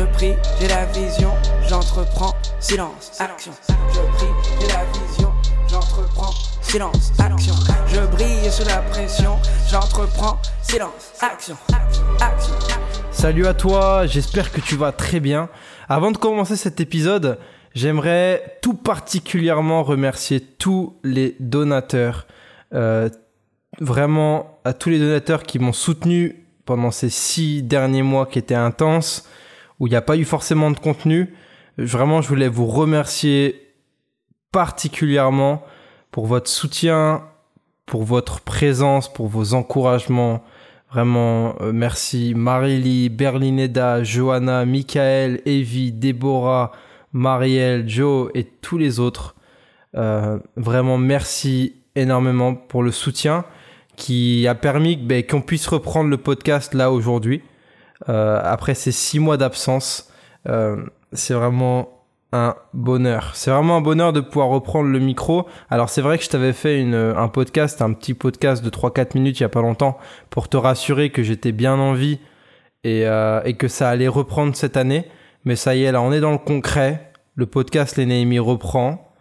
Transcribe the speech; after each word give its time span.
Je 0.00 0.06
prie, 0.06 0.32
j'ai 0.58 0.68
la 0.68 0.86
vision, 0.86 1.30
j'entreprends, 1.68 2.34
silence, 2.58 3.20
action. 3.20 3.52
Je 3.92 4.00
prie, 4.16 4.26
j'ai 4.58 4.68
la 4.68 4.84
vision, 4.86 5.30
j'entreprends, 5.68 6.32
silence, 6.62 7.12
action. 7.18 7.54
Je 7.86 8.00
brille 8.06 8.50
sous 8.50 8.64
la 8.64 8.78
pression, 8.78 9.36
j'entreprends, 9.70 10.40
silence, 10.62 11.12
action, 11.20 11.54
action. 12.18 12.54
Salut 13.10 13.46
à 13.46 13.52
toi, 13.52 14.06
j'espère 14.06 14.52
que 14.52 14.62
tu 14.62 14.74
vas 14.74 14.92
très 14.92 15.20
bien. 15.20 15.50
Avant 15.86 16.12
de 16.12 16.16
commencer 16.16 16.56
cet 16.56 16.80
épisode, 16.80 17.38
j'aimerais 17.74 18.56
tout 18.62 18.72
particulièrement 18.72 19.82
remercier 19.82 20.40
tous 20.40 20.96
les 21.04 21.36
donateurs. 21.40 22.26
Euh, 22.72 23.10
vraiment 23.80 24.60
à 24.64 24.72
tous 24.72 24.88
les 24.88 24.98
donateurs 24.98 25.42
qui 25.42 25.58
m'ont 25.58 25.74
soutenu 25.74 26.46
pendant 26.64 26.90
ces 26.90 27.10
six 27.10 27.62
derniers 27.62 28.02
mois 28.02 28.24
qui 28.24 28.38
étaient 28.38 28.54
intenses, 28.54 29.28
où 29.80 29.86
il 29.86 29.90
n'y 29.90 29.96
a 29.96 30.02
pas 30.02 30.16
eu 30.16 30.24
forcément 30.24 30.70
de 30.70 30.78
contenu. 30.78 31.34
Vraiment, 31.78 32.20
je 32.20 32.28
voulais 32.28 32.48
vous 32.48 32.66
remercier 32.66 33.68
particulièrement 34.52 35.64
pour 36.10 36.26
votre 36.26 36.50
soutien, 36.50 37.24
pour 37.86 38.04
votre 38.04 38.40
présence, 38.40 39.12
pour 39.12 39.28
vos 39.28 39.54
encouragements. 39.54 40.44
Vraiment, 40.92 41.54
euh, 41.60 41.72
merci 41.72 42.34
Marily, 42.36 43.08
Berlineda, 43.08 44.02
Johanna, 44.02 44.64
Michael, 44.66 45.40
Evie, 45.46 45.92
Déborah, 45.92 46.72
Marielle, 47.12 47.88
Joe 47.88 48.30
et 48.34 48.44
tous 48.44 48.76
les 48.76 49.00
autres. 49.00 49.34
Euh, 49.96 50.38
vraiment, 50.56 50.98
merci 50.98 51.76
énormément 51.96 52.54
pour 52.54 52.82
le 52.82 52.92
soutien 52.92 53.44
qui 53.96 54.46
a 54.46 54.54
permis 54.54 54.96
ben, 54.96 55.24
qu'on 55.24 55.42
puisse 55.42 55.66
reprendre 55.66 56.10
le 56.10 56.16
podcast 56.16 56.74
là 56.74 56.90
aujourd'hui. 56.90 57.42
Euh, 58.08 58.40
après 58.42 58.74
ces 58.74 58.92
six 58.92 59.18
mois 59.18 59.36
d'absence, 59.36 60.10
euh, 60.48 60.84
c'est 61.12 61.34
vraiment 61.34 62.00
un 62.32 62.54
bonheur. 62.72 63.32
C'est 63.34 63.50
vraiment 63.50 63.78
un 63.78 63.80
bonheur 63.80 64.12
de 64.12 64.20
pouvoir 64.20 64.48
reprendre 64.48 64.88
le 64.88 64.98
micro. 64.98 65.46
Alors 65.68 65.90
c'est 65.90 66.00
vrai 66.00 66.18
que 66.18 66.24
je 66.24 66.30
t'avais 66.30 66.52
fait 66.52 66.80
une, 66.80 66.94
un 66.94 67.28
podcast, 67.28 67.82
un 67.82 67.92
petit 67.92 68.14
podcast 68.14 68.64
de 68.64 68.70
3-4 68.70 69.16
minutes 69.16 69.40
il 69.40 69.42
y 69.42 69.46
a 69.46 69.48
pas 69.48 69.62
longtemps 69.62 69.98
pour 70.30 70.48
te 70.48 70.56
rassurer 70.56 71.10
que 71.10 71.22
j'étais 71.22 71.52
bien 71.52 71.74
en 71.74 71.92
vie 71.92 72.20
et, 72.84 73.06
euh, 73.06 73.42
et 73.44 73.54
que 73.54 73.68
ça 73.68 73.88
allait 73.90 74.08
reprendre 74.08 74.54
cette 74.54 74.76
année. 74.76 75.06
Mais 75.44 75.56
ça 75.56 75.74
y 75.74 75.84
est, 75.84 75.92
là 75.92 76.00
on 76.02 76.12
est 76.12 76.20
dans 76.20 76.32
le 76.32 76.38
concret. 76.38 77.12
Le 77.34 77.46
podcast 77.46 77.96
Les 77.96 78.38
reprend 78.38 79.14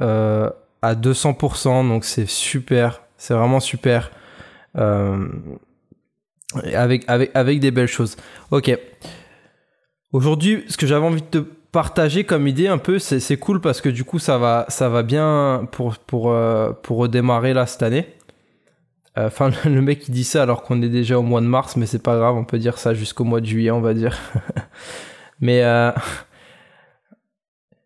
euh, 0.00 0.50
à 0.82 0.94
200%, 0.94 1.88
donc 1.88 2.04
c'est 2.04 2.28
super. 2.28 3.02
C'est 3.16 3.34
vraiment 3.34 3.60
super. 3.60 4.10
Euh, 4.76 5.28
avec, 6.74 7.04
avec, 7.08 7.30
avec 7.34 7.60
des 7.60 7.70
belles 7.70 7.88
choses. 7.88 8.16
Ok. 8.50 8.76
Aujourd'hui, 10.12 10.64
ce 10.68 10.76
que 10.76 10.86
j'avais 10.86 11.04
envie 11.04 11.22
de 11.22 11.26
te 11.26 11.38
partager 11.72 12.24
comme 12.24 12.46
idée 12.46 12.68
un 12.68 12.78
peu, 12.78 12.98
c'est 12.98 13.36
cool 13.36 13.60
parce 13.60 13.80
que 13.80 13.88
du 13.88 14.04
coup, 14.04 14.18
ça 14.18 14.38
va, 14.38 14.64
ça 14.68 14.88
va 14.88 15.02
bien 15.02 15.68
pour, 15.72 15.98
pour, 15.98 16.30
euh, 16.30 16.70
pour 16.70 16.98
redémarrer 16.98 17.52
là 17.52 17.66
cette 17.66 17.82
année. 17.82 18.06
Enfin, 19.16 19.50
le 19.64 19.80
mec 19.80 20.08
il 20.08 20.12
dit 20.12 20.24
ça 20.24 20.42
alors 20.42 20.62
qu'on 20.62 20.82
est 20.82 20.88
déjà 20.88 21.18
au 21.18 21.22
mois 21.22 21.40
de 21.40 21.46
mars, 21.46 21.76
mais 21.76 21.86
c'est 21.86 22.02
pas 22.02 22.16
grave, 22.16 22.36
on 22.36 22.44
peut 22.44 22.58
dire 22.58 22.78
ça 22.78 22.94
jusqu'au 22.94 23.24
mois 23.24 23.40
de 23.40 23.46
juillet, 23.46 23.70
on 23.70 23.80
va 23.80 23.94
dire. 23.94 24.18
mais 25.40 25.62
euh, 25.62 25.92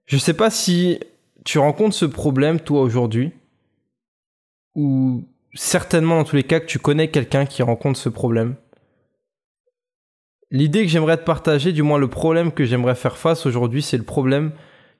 je 0.06 0.16
sais 0.16 0.34
pas 0.34 0.50
si 0.50 1.00
tu 1.44 1.58
rencontres 1.58 1.94
ce 1.94 2.06
problème 2.06 2.60
toi 2.60 2.82
aujourd'hui 2.82 3.32
ou 4.74 5.24
certainement 5.54 6.16
dans 6.16 6.24
tous 6.24 6.36
les 6.36 6.42
cas 6.42 6.60
que 6.60 6.66
tu 6.66 6.78
connais 6.78 7.08
quelqu'un 7.08 7.46
qui 7.46 7.62
rencontre 7.62 7.98
ce 7.98 8.08
problème. 8.08 8.54
L'idée 10.50 10.82
que 10.84 10.88
j'aimerais 10.88 11.18
te 11.18 11.24
partager, 11.24 11.72
du 11.72 11.82
moins 11.82 11.98
le 11.98 12.08
problème 12.08 12.52
que 12.52 12.64
j'aimerais 12.64 12.94
faire 12.94 13.18
face 13.18 13.44
aujourd'hui, 13.44 13.82
c'est 13.82 13.98
le 13.98 14.04
problème 14.04 14.52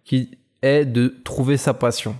qui 0.04 0.38
est 0.62 0.84
de 0.84 1.14
trouver 1.24 1.56
sa 1.56 1.72
passion. 1.74 2.16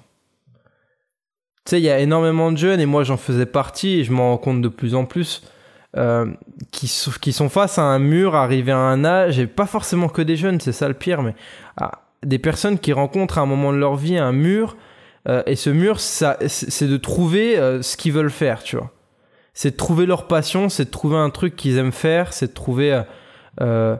Tu 1.64 1.70
sais, 1.70 1.80
il 1.80 1.84
y 1.84 1.90
a 1.90 1.98
énormément 1.98 2.50
de 2.50 2.56
jeunes, 2.56 2.80
et 2.80 2.86
moi 2.86 3.04
j'en 3.04 3.18
faisais 3.18 3.44
partie, 3.44 4.00
et 4.00 4.04
je 4.04 4.12
m'en 4.12 4.30
rends 4.30 4.38
compte 4.38 4.62
de 4.62 4.68
plus 4.68 4.94
en 4.94 5.04
plus, 5.04 5.42
euh, 5.96 6.32
qui, 6.70 6.88
sont 6.88 7.48
face 7.48 7.78
à 7.78 7.82
un 7.82 7.98
mur, 7.98 8.34
arrivés 8.34 8.72
à 8.72 8.78
un 8.78 9.04
âge, 9.04 9.38
et 9.38 9.46
pas 9.46 9.66
forcément 9.66 10.08
que 10.08 10.22
des 10.22 10.36
jeunes, 10.36 10.60
c'est 10.60 10.72
ça 10.72 10.88
le 10.88 10.94
pire, 10.94 11.22
mais 11.22 11.34
des 12.22 12.38
personnes 12.38 12.78
qui 12.78 12.92
rencontrent 12.92 13.38
à 13.38 13.42
un 13.42 13.46
moment 13.46 13.72
de 13.72 13.78
leur 13.78 13.96
vie 13.96 14.16
un 14.16 14.32
mur 14.32 14.76
euh, 15.28 15.42
et 15.46 15.56
ce 15.56 15.70
mur, 15.70 16.00
c'est 16.00 16.86
de 16.86 16.96
trouver 16.96 17.58
euh, 17.58 17.82
ce 17.82 17.96
qu'ils 17.96 18.12
veulent 18.12 18.30
faire, 18.30 18.62
tu 18.62 18.76
vois. 18.76 18.90
C'est 19.52 19.72
de 19.72 19.76
trouver 19.76 20.06
leur 20.06 20.26
passion, 20.26 20.68
c'est 20.68 20.86
de 20.86 20.90
trouver 20.90 21.16
un 21.16 21.30
truc 21.30 21.56
qu'ils 21.56 21.78
aiment 21.78 21.92
faire, 21.92 22.32
c'est 22.32 22.48
de 22.48 22.52
trouver 22.52 23.02
euh, 23.60 23.96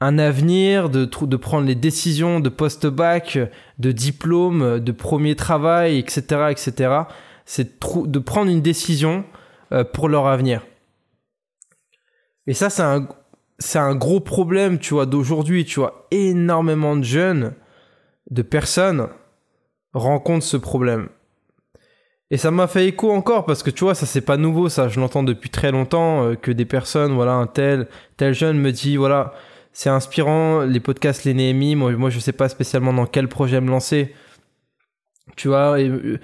un 0.00 0.18
avenir, 0.18 0.88
de, 0.88 1.04
prendre 1.36 1.66
les 1.66 1.74
décisions 1.74 2.40
de 2.40 2.48
post-bac, 2.48 3.38
de 3.78 3.92
diplôme, 3.92 4.80
de 4.80 4.92
premier 4.92 5.36
travail, 5.36 5.98
etc., 5.98 6.48
etc. 6.50 6.94
C'est 7.44 7.82
de, 7.82 8.06
de, 8.06 8.18
prendre 8.18 8.50
une 8.50 8.62
décision 8.62 9.24
pour 9.92 10.08
leur 10.08 10.26
avenir. 10.26 10.62
Et 12.46 12.54
ça, 12.54 12.70
c'est 12.70 12.82
un, 12.82 13.06
c'est 13.58 13.78
un 13.78 13.94
gros 13.94 14.20
problème, 14.20 14.78
tu 14.78 14.94
vois, 14.94 15.06
d'aujourd'hui, 15.06 15.66
tu 15.66 15.80
vois. 15.80 16.06
Énormément 16.10 16.96
de 16.96 17.04
jeunes, 17.04 17.52
de 18.30 18.42
personnes 18.42 19.08
rencontre 19.92 20.44
ce 20.44 20.56
problème. 20.56 21.08
Et 22.30 22.38
ça 22.38 22.50
m'a 22.50 22.66
fait 22.66 22.86
écho 22.86 23.12
encore 23.12 23.44
parce 23.44 23.62
que 23.62 23.70
tu 23.70 23.84
vois, 23.84 23.94
ça 23.94 24.06
c'est 24.06 24.22
pas 24.22 24.38
nouveau, 24.38 24.68
ça 24.68 24.88
je 24.88 24.98
l'entends 24.98 25.22
depuis 25.22 25.50
très 25.50 25.70
longtemps 25.70 26.24
euh, 26.24 26.34
que 26.34 26.50
des 26.50 26.64
personnes, 26.64 27.12
voilà, 27.12 27.32
un 27.32 27.46
tel, 27.46 27.88
tel 28.16 28.32
jeune 28.32 28.58
me 28.58 28.72
dit, 28.72 28.96
voilà, 28.96 29.34
c'est 29.72 29.90
inspirant, 29.90 30.62
les 30.62 30.80
podcasts, 30.80 31.24
les 31.24 31.34
Néhémie, 31.34 31.76
moi, 31.76 31.92
moi 31.92 32.08
je 32.08 32.18
sais 32.18 32.32
pas 32.32 32.48
spécialement 32.48 32.94
dans 32.94 33.06
quel 33.06 33.28
projet 33.28 33.60
me 33.60 33.68
lancer. 33.68 34.14
Tu 35.36 35.48
vois, 35.48 35.78
euh, 35.78 36.18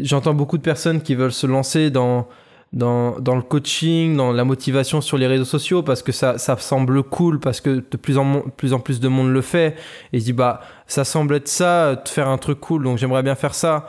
j'entends 0.00 0.34
beaucoup 0.34 0.56
de 0.56 0.62
personnes 0.62 1.02
qui 1.02 1.14
veulent 1.14 1.32
se 1.32 1.46
lancer 1.46 1.90
dans, 1.90 2.28
dans, 2.72 3.16
le 3.18 3.42
coaching, 3.42 4.16
dans 4.16 4.32
la 4.32 4.44
motivation 4.44 5.00
sur 5.00 5.16
les 5.16 5.26
réseaux 5.26 5.44
sociaux 5.44 5.82
parce 5.82 6.02
que 6.02 6.12
ça, 6.12 6.36
semble 6.38 7.02
cool, 7.02 7.40
parce 7.40 7.60
que 7.60 7.84
de 7.90 7.96
plus 7.96 8.18
en, 8.18 8.42
plus 8.42 9.00
de 9.00 9.08
monde 9.08 9.30
le 9.30 9.40
fait. 9.40 9.76
Et 10.12 10.18
je 10.18 10.24
dis, 10.24 10.32
bah, 10.32 10.60
ça 10.86 11.04
semble 11.04 11.36
être 11.36 11.48
ça, 11.48 11.96
de 11.96 12.08
faire 12.08 12.28
un 12.28 12.38
truc 12.38 12.60
cool, 12.60 12.84
donc 12.84 12.98
j'aimerais 12.98 13.22
bien 13.22 13.34
faire 13.34 13.54
ça. 13.54 13.88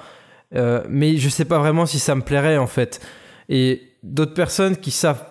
Euh, 0.56 0.82
mais 0.90 1.18
je 1.18 1.28
sais 1.28 1.46
pas 1.46 1.60
vraiment 1.60 1.86
si 1.86 2.00
ça 2.00 2.16
me 2.16 2.22
plairait 2.22 2.58
en 2.58 2.68
fait. 2.68 3.02
Et 3.50 3.82
d'autres 4.04 4.34
personnes 4.34 4.78
qui 4.78 4.92
savent 4.92 5.26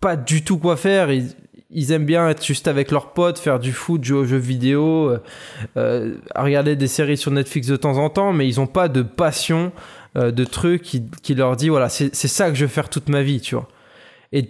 pas 0.00 0.16
du 0.16 0.42
tout 0.42 0.58
quoi 0.58 0.76
faire, 0.76 1.10
ils, 1.12 1.92
aiment 1.92 2.06
bien 2.06 2.28
être 2.28 2.44
juste 2.44 2.66
avec 2.66 2.90
leurs 2.90 3.12
potes, 3.12 3.38
faire 3.38 3.60
du 3.60 3.72
foot, 3.72 4.02
jouer 4.02 4.18
aux 4.18 4.24
jeux 4.24 4.38
vidéo, 4.38 5.10
euh, 5.10 5.18
euh 5.76 6.16
regarder 6.34 6.74
des 6.74 6.88
séries 6.88 7.18
sur 7.18 7.30
Netflix 7.30 7.68
de 7.68 7.76
temps 7.76 7.98
en 7.98 8.10
temps, 8.10 8.32
mais 8.32 8.48
ils 8.48 8.58
ont 8.60 8.66
pas 8.66 8.88
de 8.88 9.02
passion 9.02 9.70
euh, 10.16 10.30
de 10.30 10.44
trucs 10.44 10.82
qui, 10.82 11.04
qui, 11.22 11.34
leur 11.34 11.56
dit 11.56 11.68
voilà, 11.68 11.88
c'est 11.88 12.14
ça 12.14 12.48
que 12.50 12.56
je 12.56 12.64
veux 12.64 12.70
faire 12.70 12.88
toute 12.88 13.08
ma 13.08 13.22
vie, 13.22 13.40
tu 13.40 13.54
vois. 13.54 13.68
Et, 14.32 14.48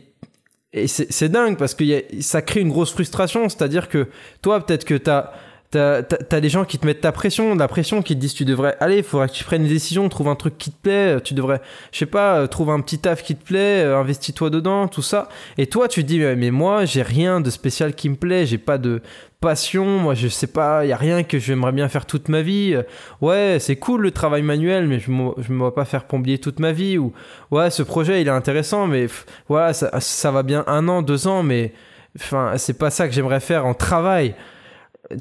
et 0.73 0.87
c'est 0.87 1.29
dingue 1.29 1.57
parce 1.57 1.75
que 1.75 1.85
ça 2.21 2.43
crée 2.43 2.61
une 2.61 2.69
grosse 2.71 2.93
frustration, 2.93 3.49
c'est-à-dire 3.49 3.89
que 3.89 4.09
toi, 4.41 4.65
peut-être 4.65 4.85
que 4.85 4.95
tu 4.95 5.11
as 5.11 5.33
T'as 5.73 6.03
as 6.33 6.41
des 6.41 6.49
gens 6.49 6.65
qui 6.65 6.79
te 6.79 6.87
mettent 6.87 7.03
ta 7.03 7.13
pression, 7.13 7.55
la 7.55 7.69
pression 7.69 8.03
qui 8.03 8.17
te 8.17 8.21
disent 8.21 8.35
tu 8.35 8.45
devrais 8.45 8.77
aller, 8.81 8.99
il 8.99 9.03
faudrait 9.05 9.29
que 9.29 9.35
tu 9.35 9.45
prennes 9.45 9.63
une 9.63 9.69
décision, 9.69 10.09
trouve 10.09 10.27
un 10.27 10.35
truc 10.35 10.59
qui 10.59 10.73
te 10.73 10.83
plaît, 10.83 11.21
tu 11.23 11.33
devrais, 11.33 11.61
je 11.93 11.99
sais 11.99 12.07
pas, 12.07 12.39
euh, 12.39 12.49
trouve 12.49 12.71
un 12.71 12.81
petit 12.81 12.99
taf 12.99 13.23
qui 13.23 13.37
te 13.37 13.45
plaît, 13.45 13.85
euh, 13.85 13.97
investis-toi 13.97 14.51
dedans, 14.51 14.89
tout 14.89 15.03
ça. 15.03 15.29
Et 15.59 15.69
toi 15.69 15.87
tu 15.87 16.03
te 16.03 16.09
dis 16.09 16.19
mais 16.19 16.51
moi 16.51 16.87
j'ai 16.87 17.03
rien 17.03 17.41
de 17.41 17.49
spécial 17.51 17.95
qui 17.95 18.09
me 18.09 18.17
plaît, 18.17 18.47
j'ai 18.47 18.59
pas 18.59 18.79
de 18.79 19.01
passion, 19.41 19.87
moi 19.87 20.15
je 20.15 20.27
sais 20.27 20.49
pas, 20.49 20.85
y 20.87 20.93
a 20.93 20.97
rien 20.97 21.23
que 21.23 21.39
j'aimerais 21.39 21.71
bien 21.71 21.89
faire 21.89 22.05
toute 22.05 22.29
ma 22.29 22.43
vie. 22.43 22.77
Ouais, 23.21 23.59
c'est 23.61 23.77
cool 23.77 24.01
le 24.01 24.11
travail 24.11 24.43
manuel, 24.43 24.89
mais 24.89 24.99
je 24.99 25.13
me, 25.13 25.31
je 25.39 25.53
me 25.53 25.59
vois 25.59 25.77
pas 25.77 25.85
faire 25.85 26.05
plombier 26.09 26.39
toute 26.39 26.59
ma 26.59 26.73
vie. 26.73 26.99
Ou 26.99 27.13
ouais, 27.53 27.71
ce 27.71 27.85
projet 27.85 28.21
il 28.21 28.27
est 28.27 28.33
intéressant, 28.33 28.89
mais 28.89 29.07
voilà, 29.49 29.73
ça, 29.73 30.01
ça 30.01 30.33
va 30.33 30.43
bien 30.43 30.65
un 30.67 30.89
an, 30.89 31.01
deux 31.01 31.29
ans, 31.29 31.45
mais 31.45 31.75
enfin 32.17 32.55
c'est 32.57 32.77
pas 32.77 32.91
ça 32.91 33.07
que 33.07 33.15
j'aimerais 33.15 33.39
faire 33.39 33.67
en 33.67 33.75
travail 33.75 34.35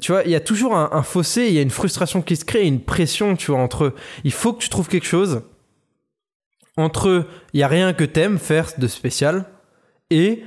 tu 0.00 0.12
vois, 0.12 0.22
il 0.24 0.30
y 0.30 0.36
a 0.36 0.40
toujours 0.40 0.76
un, 0.76 1.02
fossé, 1.02 1.46
il 1.48 1.54
y 1.54 1.58
a 1.58 1.62
une 1.62 1.70
frustration 1.70 2.22
qui 2.22 2.36
se 2.36 2.44
crée, 2.44 2.66
une 2.66 2.80
pression, 2.80 3.34
tu 3.36 3.50
vois, 3.50 3.60
entre 3.60 3.94
il 4.24 4.32
faut 4.32 4.52
que 4.52 4.62
tu 4.62 4.68
trouves 4.68 4.88
quelque 4.88 5.06
chose, 5.06 5.42
entre 6.76 7.26
il 7.52 7.60
y 7.60 7.62
a 7.62 7.68
rien 7.68 7.92
que 7.92 8.04
t'aimes 8.04 8.38
faire 8.38 8.70
de 8.78 8.86
spécial, 8.86 9.46
et 10.10 10.44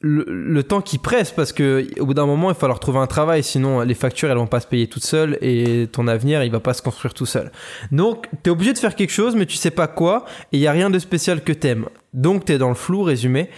le, 0.00 0.62
temps 0.62 0.80
qui 0.80 0.98
presse, 0.98 1.32
parce 1.32 1.52
que 1.52 1.86
au 1.98 2.06
bout 2.06 2.14
d'un 2.14 2.26
moment, 2.26 2.50
il 2.50 2.54
va 2.54 2.58
falloir 2.58 2.80
trouver 2.80 2.98
un 3.00 3.06
travail, 3.06 3.42
sinon 3.42 3.80
les 3.80 3.94
factures, 3.94 4.30
elles 4.30 4.36
vont 4.36 4.46
pas 4.46 4.60
se 4.60 4.66
payer 4.66 4.86
toutes 4.86 5.04
seules, 5.04 5.36
et 5.42 5.88
ton 5.90 6.06
avenir, 6.06 6.42
il 6.42 6.50
va 6.50 6.60
pas 6.60 6.74
se 6.74 6.82
construire 6.82 7.14
tout 7.14 7.26
seul. 7.26 7.50
Donc, 7.92 8.28
t'es 8.42 8.50
obligé 8.50 8.72
de 8.72 8.78
faire 8.78 8.94
quelque 8.94 9.12
chose, 9.12 9.34
mais 9.34 9.46
tu 9.46 9.56
sais 9.56 9.70
pas 9.70 9.88
quoi, 9.88 10.24
et 10.52 10.58
il 10.58 10.60
y 10.60 10.66
a 10.66 10.72
rien 10.72 10.88
de 10.88 10.98
spécial 10.98 11.42
que 11.42 11.52
t'aimes. 11.52 11.86
Donc, 12.14 12.44
t'es 12.44 12.58
dans 12.58 12.68
le 12.68 12.74
flou, 12.74 13.02
résumé. 13.02 13.50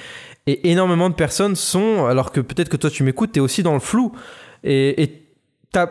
Et 0.46 0.70
énormément 0.70 1.10
de 1.10 1.14
personnes 1.14 1.54
sont, 1.54 2.06
alors 2.06 2.32
que 2.32 2.40
peut-être 2.40 2.70
que 2.70 2.76
toi 2.76 2.90
tu 2.90 3.04
m'écoutes, 3.04 3.32
t'es 3.32 3.40
aussi 3.40 3.62
dans 3.62 3.74
le 3.74 3.80
flou. 3.80 4.12
Et 4.64 5.26
t'as 5.72 5.88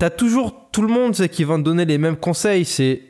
as 0.00 0.10
toujours 0.10 0.68
tout 0.70 0.82
le 0.82 0.88
monde 0.88 1.14
qui 1.14 1.44
va 1.44 1.56
te 1.56 1.62
donner 1.62 1.84
les 1.84 1.98
mêmes 1.98 2.16
conseils. 2.16 2.64
C'est 2.64 3.02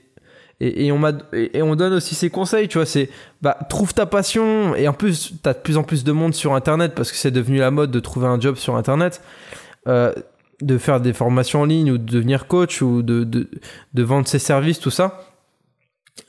et, 0.60 0.92
on 0.92 1.02
et, 1.32 1.62
on 1.62 1.74
donne 1.74 1.94
aussi 1.94 2.14
ces 2.14 2.30
conseils 2.30 2.68
tu 2.68 2.78
vois 2.78 2.86
c'est 2.86 3.10
bah 3.42 3.58
trouve 3.68 3.92
ta 3.92 4.06
passion 4.06 4.76
et 4.76 4.86
en 4.86 4.92
plus 4.92 5.34
t'as 5.42 5.52
de 5.52 5.58
plus 5.58 5.76
en 5.76 5.82
plus 5.82 6.04
de 6.04 6.12
monde 6.12 6.32
sur 6.32 6.54
internet 6.54 6.94
parce 6.94 7.10
que 7.10 7.16
c'est 7.16 7.32
devenu 7.32 7.58
la 7.58 7.72
mode 7.72 7.90
de 7.90 7.98
trouver 7.98 8.28
un 8.28 8.38
job 8.38 8.54
sur 8.54 8.76
internet 8.76 9.20
euh, 9.88 10.12
de 10.62 10.78
faire 10.78 11.00
des 11.00 11.12
formations 11.12 11.62
en 11.62 11.64
ligne 11.64 11.90
ou 11.90 11.98
de 11.98 12.04
devenir 12.04 12.46
coach 12.46 12.82
ou 12.82 13.02
de, 13.02 13.24
de 13.24 14.02
vendre 14.02 14.28
ses 14.28 14.38
services 14.38 14.78
tout 14.78 14.90
ça 14.92 15.33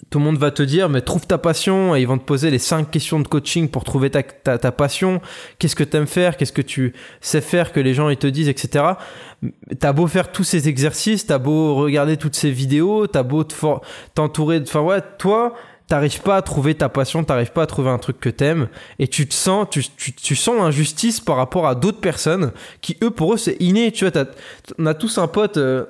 tout 0.10 0.20
le 0.20 0.26
monde 0.26 0.38
va 0.38 0.52
te 0.52 0.64
dire, 0.64 0.88
mais 0.90 1.02
trouve 1.02 1.28
ta 1.28 1.38
passion 1.38 1.96
et 1.96 2.02
ils 2.02 2.08
vont 2.08 2.18
te 2.18 2.24
poser 2.24 2.50
les 2.50 2.58
cinq 2.58 2.90
questions 2.90 3.20
de 3.20 3.28
coaching 3.28 3.70
pour 3.70 3.84
trouver 3.84 4.10
ta, 4.10 4.24
ta, 4.24 4.72
passion. 4.72 5.22
Qu'est-ce 5.60 5.76
que 5.76 5.84
tu 5.84 5.98
aimes 5.98 6.08
faire? 6.08 6.38
Qu'est-ce 6.38 6.54
que 6.54 6.62
tu 6.62 6.94
sais 7.22 7.42
faire? 7.42 7.72
Que 7.72 7.80
les 7.80 7.94
gens 7.94 8.10
ils 8.10 8.18
te 8.18 8.28
disent, 8.28 8.50
etc. 8.50 8.86
T'as 9.80 9.94
beau 9.94 10.08
faire 10.08 10.32
tous 10.32 10.44
ces 10.44 10.70
exercices, 10.70 11.26
t'as 11.28 11.38
beau 11.38 11.76
regarder 11.76 12.18
toutes 12.18 12.36
ces 12.36 12.52
vidéos, 12.52 13.08
t'as 13.08 13.24
beau 13.24 13.44
t'entourer 14.14 14.60
de... 14.60 14.66
Enfin 14.68 14.82
ouais, 14.82 15.02
toi, 15.18 15.54
t'arrives 15.88 16.22
pas 16.22 16.38
à 16.38 16.42
trouver 16.42 16.76
ta 16.76 16.90
passion, 16.90 17.24
t'arrives 17.24 17.52
pas 17.52 17.64
à 17.64 17.68
trouver 17.68 17.90
un 17.90 17.98
truc 17.98 18.20
que 18.20 18.30
t'aimes 18.30 18.70
et 19.00 19.08
tu 19.08 19.28
te 19.28 19.34
sens, 19.34 19.68
tu, 19.70 19.84
tu, 19.98 20.14
tu 20.14 20.36
sens 20.36 20.56
l'injustice 20.56 21.20
par 21.20 21.36
rapport 21.36 21.68
à 21.68 21.76
d'autres 21.76 22.00
personnes 22.00 22.54
qui 22.82 22.98
eux 23.04 23.12
pour 23.12 23.34
eux 23.34 23.38
c'est 23.38 23.58
inné, 23.60 23.92
tu 23.92 24.08
vois, 24.08 24.26
on 24.80 24.86
a 24.86 24.94
tous 24.94 25.18
un 25.18 25.28
pote 25.28 25.58
euh, 25.58 25.86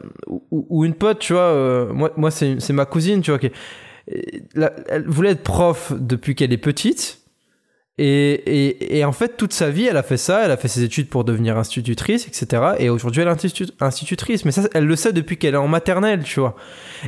ou, 0.52 0.84
une 0.84 0.96
pote, 0.96 1.20
tu 1.20 1.34
vois, 1.34 1.44
euh, 1.44 1.94
moi, 1.94 2.12
moi 2.18 2.32
c'est 2.32 2.74
ma 2.74 2.86
cousine, 2.86 3.22
tu 3.22 3.32
vois, 3.32 3.40
qui, 3.40 3.52
elle 4.08 5.06
voulait 5.08 5.32
être 5.32 5.44
prof 5.44 5.94
depuis 5.98 6.36
qu'elle 6.36 6.54
est 6.54 6.58
petite. 6.58 7.26
Et, 7.98 8.34
et, 8.34 8.98
et, 8.98 9.06
en 9.06 9.14
fait, 9.14 9.38
toute 9.38 9.54
sa 9.54 9.70
vie, 9.70 9.86
elle 9.86 9.96
a 9.96 10.04
fait 10.04 10.18
ça. 10.18 10.44
Elle 10.44 10.52
a 10.52 10.58
fait 10.58 10.68
ses 10.68 10.84
études 10.84 11.08
pour 11.08 11.24
devenir 11.24 11.58
institutrice, 11.58 12.28
etc. 12.28 12.74
Et 12.78 12.90
aujourd'hui, 12.90 13.22
elle 13.22 13.30
est 13.30 13.82
institutrice. 13.82 14.44
Mais 14.44 14.52
ça, 14.52 14.64
elle 14.74 14.86
le 14.86 14.98
sait 14.98 15.14
depuis 15.14 15.38
qu'elle 15.38 15.54
est 15.54 15.58
en 15.58 15.70
maternelle, 15.70 16.24
tu 16.24 16.42
vois. 16.42 16.58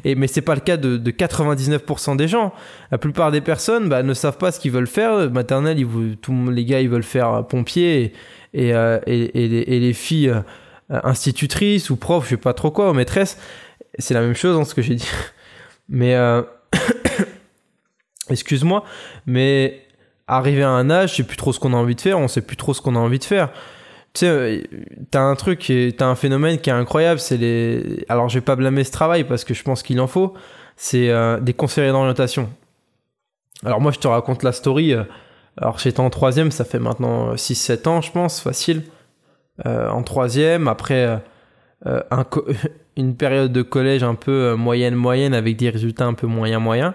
Et, 0.05 0.15
mais 0.15 0.27
c'est 0.27 0.41
pas 0.41 0.55
le 0.55 0.61
cas 0.61 0.77
de, 0.77 0.95
de 0.95 1.11
99% 1.11 2.15
des 2.15 2.29
gens. 2.29 2.53
La 2.91 2.97
plupart 2.97 3.31
des 3.31 3.41
personnes 3.41 3.89
bah, 3.89 4.01
ne 4.01 4.13
savent 4.13 4.38
pas 4.38 4.53
ce 4.53 4.61
qu'ils 4.61 4.71
veulent 4.71 4.88
faire. 4.88 5.29
Maternelle, 5.29 5.77
ils, 5.77 6.17
tous 6.21 6.49
les 6.49 6.63
gars, 6.63 6.79
ils 6.79 6.89
veulent 6.89 7.03
faire 7.03 7.45
pompier. 7.47 8.13
Et, 8.53 8.73
euh, 8.73 8.99
et 9.05 9.79
les, 9.79 9.94
filles 9.94 10.29
euh, 10.29 10.41
institutrices 10.89 11.89
ou 11.89 11.97
profs, 11.97 12.25
je 12.25 12.29
sais 12.31 12.38
pas 12.38 12.53
trop 12.53 12.71
quoi, 12.71 12.89
ou 12.89 12.94
maîtresses. 12.94 13.38
C'est 13.99 14.13
la 14.13 14.21
même 14.21 14.35
chose, 14.35 14.55
dans 14.55 14.61
hein, 14.61 14.65
ce 14.65 14.73
que 14.73 14.81
j'ai 14.81 14.95
dit. 14.95 15.09
Mais... 15.89 16.15
Euh, 16.15 16.44
excuse-moi, 18.33 18.83
mais 19.25 19.81
arrivé 20.27 20.63
à 20.63 20.69
un 20.69 20.89
âge, 20.89 21.12
je 21.12 21.15
sais 21.15 21.24
plus 21.24 21.38
trop 21.38 21.53
ce 21.53 21.59
qu'on 21.59 21.74
a 21.74 21.77
envie 21.77 21.95
de 21.95 22.01
faire, 22.01 22.19
on 22.19 22.27
sait 22.27 22.41
plus 22.41 22.57
trop 22.57 22.74
ce 22.74 22.81
qu'on 22.81 22.95
a 22.95 23.00
envie 23.00 23.19
de 23.19 23.24
faire. 23.24 23.50
Tu 24.13 24.21
sais, 24.21 24.29
euh, 24.29 24.62
t'as 25.12 25.21
un 25.21 25.35
truc, 25.35 25.71
t'as 25.97 26.06
un 26.06 26.15
phénomène 26.15 26.59
qui 26.59 26.69
est 26.69 26.74
incroyable, 26.74 27.19
c'est 27.19 27.38
les. 27.38 28.06
Alors, 28.09 28.29
je 28.29 28.35
vais 28.35 28.44
pas 28.45 28.56
blâmer 28.56 28.83
ce 28.83 28.91
travail 28.91 29.24
parce 29.24 29.44
que 29.44 29.53
je 29.53 29.63
pense 29.63 29.83
qu'il 29.83 30.00
en 30.01 30.07
faut. 30.07 30.33
C'est 30.75 31.09
euh, 31.09 31.39
des 31.39 31.53
conseillers 31.53 31.91
d'orientation. 31.91 32.50
Alors 33.65 33.81
moi, 33.81 33.91
je 33.91 34.00
te 34.00 34.07
raconte 34.07 34.44
la 34.44 34.51
story. 34.51 34.94
Euh, 34.94 35.03
alors 35.59 35.80
j'étais 35.80 36.00
en 36.00 36.12
troisième, 36.12 36.51
ça 36.51 36.65
fait 36.65 36.77
maintenant 36.77 37.33
6-7 37.33 37.88
ans, 37.88 38.01
je 38.01 38.12
pense, 38.12 38.39
facile. 38.39 38.83
en 39.65 40.03
troisième, 40.03 40.68
après 40.68 41.19
un 41.83 42.25
une 42.95 43.15
période 43.15 43.51
de 43.51 43.63
collège 43.63 44.03
un 44.03 44.13
peu 44.13 44.53
moyenne 44.53 44.94
moyenne 44.94 45.33
avec 45.33 45.57
des 45.57 45.71
résultats 45.71 46.06
un 46.06 46.13
peu 46.13 46.27
moyen 46.27 46.59
moyen 46.59 46.94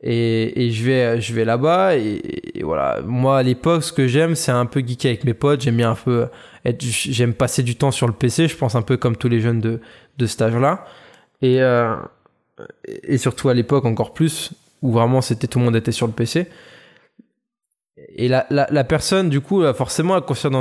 et, 0.00 0.66
et 0.66 0.70
je 0.70 0.84
vais 0.84 1.20
je 1.20 1.32
vais 1.34 1.44
là-bas 1.44 1.96
et, 1.96 2.62
voilà. 2.62 3.00
Moi 3.04 3.38
à 3.38 3.42
l'époque 3.42 3.82
ce 3.82 3.92
que 3.92 4.06
j'aime 4.06 4.34
c'est 4.34 4.52
un 4.52 4.66
peu 4.66 4.80
geeker 4.80 5.10
avec 5.10 5.24
mes 5.24 5.34
potes. 5.34 5.62
J'aime 5.62 5.76
bien 5.76 5.90
un 5.92 5.94
peu 5.94 6.26
être 6.64 6.82
j'aime 6.82 7.34
passer 7.34 7.62
du 7.62 7.76
temps 7.76 7.90
sur 7.90 8.06
le 8.06 8.12
PC 8.12 8.48
je 8.48 8.56
pense 8.56 8.74
un 8.74 8.82
peu 8.82 8.96
comme 8.96 9.16
tous 9.16 9.28
les 9.28 9.40
jeunes 9.40 9.60
de 9.60 9.80
de 10.18 10.26
cet 10.26 10.42
âge-là. 10.42 10.84
Et 11.42 11.62
euh, 11.62 11.96
et 13.04 13.18
surtout 13.18 13.48
à 13.48 13.54
l'époque 13.54 13.84
encore 13.84 14.12
plus 14.12 14.52
où 14.82 14.92
vraiment 14.92 15.20
c'était 15.20 15.46
tout 15.46 15.58
le 15.58 15.64
monde 15.64 15.76
était 15.76 15.92
sur 15.92 16.06
le 16.06 16.12
PC 16.12 16.48
et 18.14 18.28
la, 18.28 18.46
la, 18.50 18.66
la 18.70 18.84
personne 18.84 19.28
du 19.28 19.40
coup 19.40 19.62
forcément 19.72 20.14
a 20.14 20.20
conscience 20.20 20.52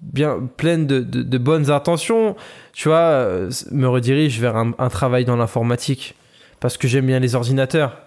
bien 0.00 0.38
pleine 0.56 0.86
de, 0.86 1.00
de, 1.00 1.22
de, 1.22 1.38
bonnes 1.38 1.70
intentions. 1.70 2.36
Tu 2.72 2.88
vois 2.88 2.98
euh, 2.98 3.50
me 3.70 3.86
redirige 3.86 4.40
vers 4.40 4.56
un, 4.56 4.72
un 4.78 4.88
travail 4.88 5.24
dans 5.24 5.36
l'informatique. 5.36 6.14
Parce 6.60 6.76
que 6.78 6.88
j'aime 6.88 7.06
bien 7.06 7.20
les 7.20 7.34
ordinateurs 7.34 8.03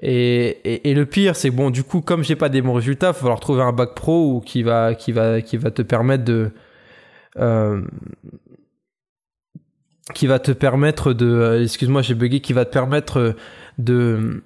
et, 0.00 0.94
le 0.94 1.06
pire, 1.06 1.36
c'est 1.36 1.50
bon, 1.50 1.70
du 1.70 1.82
coup, 1.82 2.00
comme 2.00 2.24
j'ai 2.24 2.36
pas 2.36 2.48
des 2.48 2.62
bons 2.62 2.74
résultats, 2.74 3.08
il 3.08 3.12
va 3.12 3.14
falloir 3.14 3.40
trouver 3.40 3.62
un 3.62 3.72
bac 3.72 3.94
pro 3.94 4.34
ou 4.34 4.40
qui 4.40 4.62
va, 4.62 4.94
qui 4.94 5.12
va, 5.12 5.40
qui 5.40 5.56
va 5.56 5.70
te 5.70 5.82
permettre 5.82 6.24
de, 6.24 6.50
euh, 7.38 7.82
qui 10.14 10.26
va 10.26 10.38
te 10.38 10.52
permettre 10.52 11.12
de, 11.12 11.26
euh, 11.26 11.62
excuse-moi, 11.62 12.02
j'ai 12.02 12.14
bugué, 12.14 12.40
qui 12.40 12.52
va 12.52 12.64
te 12.64 12.72
permettre 12.72 13.34
de, 13.78 14.42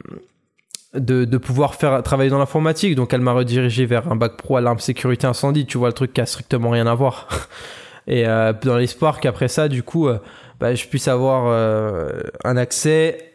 de, 0.95 1.25
de 1.25 1.39
pouvoir 1.39 1.75
faire 1.75 2.03
travailler 2.03 2.31
dans 2.31 2.39
l'informatique. 2.39 2.95
Donc, 2.95 3.13
elle 3.13 3.21
m'a 3.21 3.33
redirigé 3.33 3.87
vers 3.87 4.11
un 4.11 4.17
bac 4.17 4.37
pro 4.37 4.57
alarme 4.57 4.79
sécurité 4.79 5.27
incendie. 5.27 5.67
Tu 5.67 5.79
vois 5.79 5.89
le 5.89 5.95
truc 5.95 6.13
qui 6.13 6.21
a 6.21 6.27
strictement 6.27 6.71
rien 6.71 6.87
à 6.87 6.95
voir. 6.95 7.29
Et 8.07 8.27
euh, 8.27 8.53
dans 8.63 8.79
l'espoir 8.79 9.21
qu'après 9.21 9.49
ça, 9.49 9.69
du 9.69 9.83
coup, 9.83 10.09
euh, 10.09 10.19
bah, 10.61 10.75
je 10.75 10.87
puisse 10.87 11.09
avoir 11.09 11.47
euh, 11.47 12.21
un 12.43 12.57
accès 12.57 13.28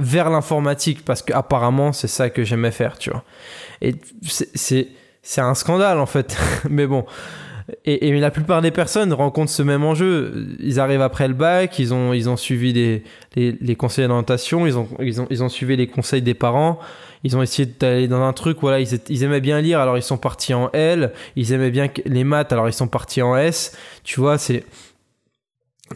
vers 0.00 0.30
l'informatique 0.30 1.04
parce 1.04 1.22
que 1.22 1.32
apparemment 1.32 1.92
c'est 1.92 2.08
ça 2.08 2.30
que 2.30 2.44
j'aimais 2.44 2.70
faire, 2.70 2.98
tu 2.98 3.10
vois. 3.10 3.24
Et 3.82 3.94
c'est 4.22 4.88
c'est 5.22 5.40
un 5.40 5.54
scandale 5.54 5.98
en 5.98 6.06
fait, 6.06 6.36
mais 6.70 6.86
bon. 6.86 7.04
Et, 7.84 8.08
et, 8.08 8.18
la 8.18 8.32
plupart 8.32 8.62
des 8.62 8.72
personnes 8.72 9.12
rencontrent 9.12 9.52
ce 9.52 9.62
même 9.62 9.84
enjeu. 9.84 10.56
Ils 10.58 10.80
arrivent 10.80 11.02
après 11.02 11.28
le 11.28 11.34
bac, 11.34 11.78
ils 11.78 11.94
ont 11.94 12.12
ils 12.12 12.28
ont 12.28 12.36
suivi 12.36 12.72
les 12.72 13.04
les, 13.36 13.56
les 13.60 13.76
conseils 13.76 14.08
d'orientation, 14.08 14.66
ils 14.66 14.76
ont 14.76 14.88
ils 14.98 15.20
ont 15.20 15.28
ils 15.30 15.44
ont 15.44 15.48
suivi 15.48 15.76
les 15.76 15.86
conseils 15.86 16.22
des 16.22 16.34
parents. 16.34 16.80
Ils 17.22 17.36
ont 17.36 17.42
essayé 17.42 17.68
d'aller 17.78 18.08
dans 18.08 18.22
un 18.22 18.32
truc, 18.32 18.58
voilà, 18.62 18.80
ils, 18.80 18.98
ils 19.10 19.22
aimaient 19.24 19.42
bien 19.42 19.60
lire, 19.60 19.78
alors 19.78 19.98
ils 19.98 20.02
sont 20.02 20.16
partis 20.16 20.54
en 20.54 20.70
L. 20.72 21.12
Ils 21.36 21.52
aimaient 21.52 21.70
bien 21.70 21.88
les 22.06 22.24
maths, 22.24 22.50
alors 22.50 22.66
ils 22.68 22.72
sont 22.72 22.88
partis 22.88 23.20
en 23.20 23.36
S. 23.36 23.76
Tu 24.04 24.20
vois, 24.20 24.38
c'est 24.38 24.64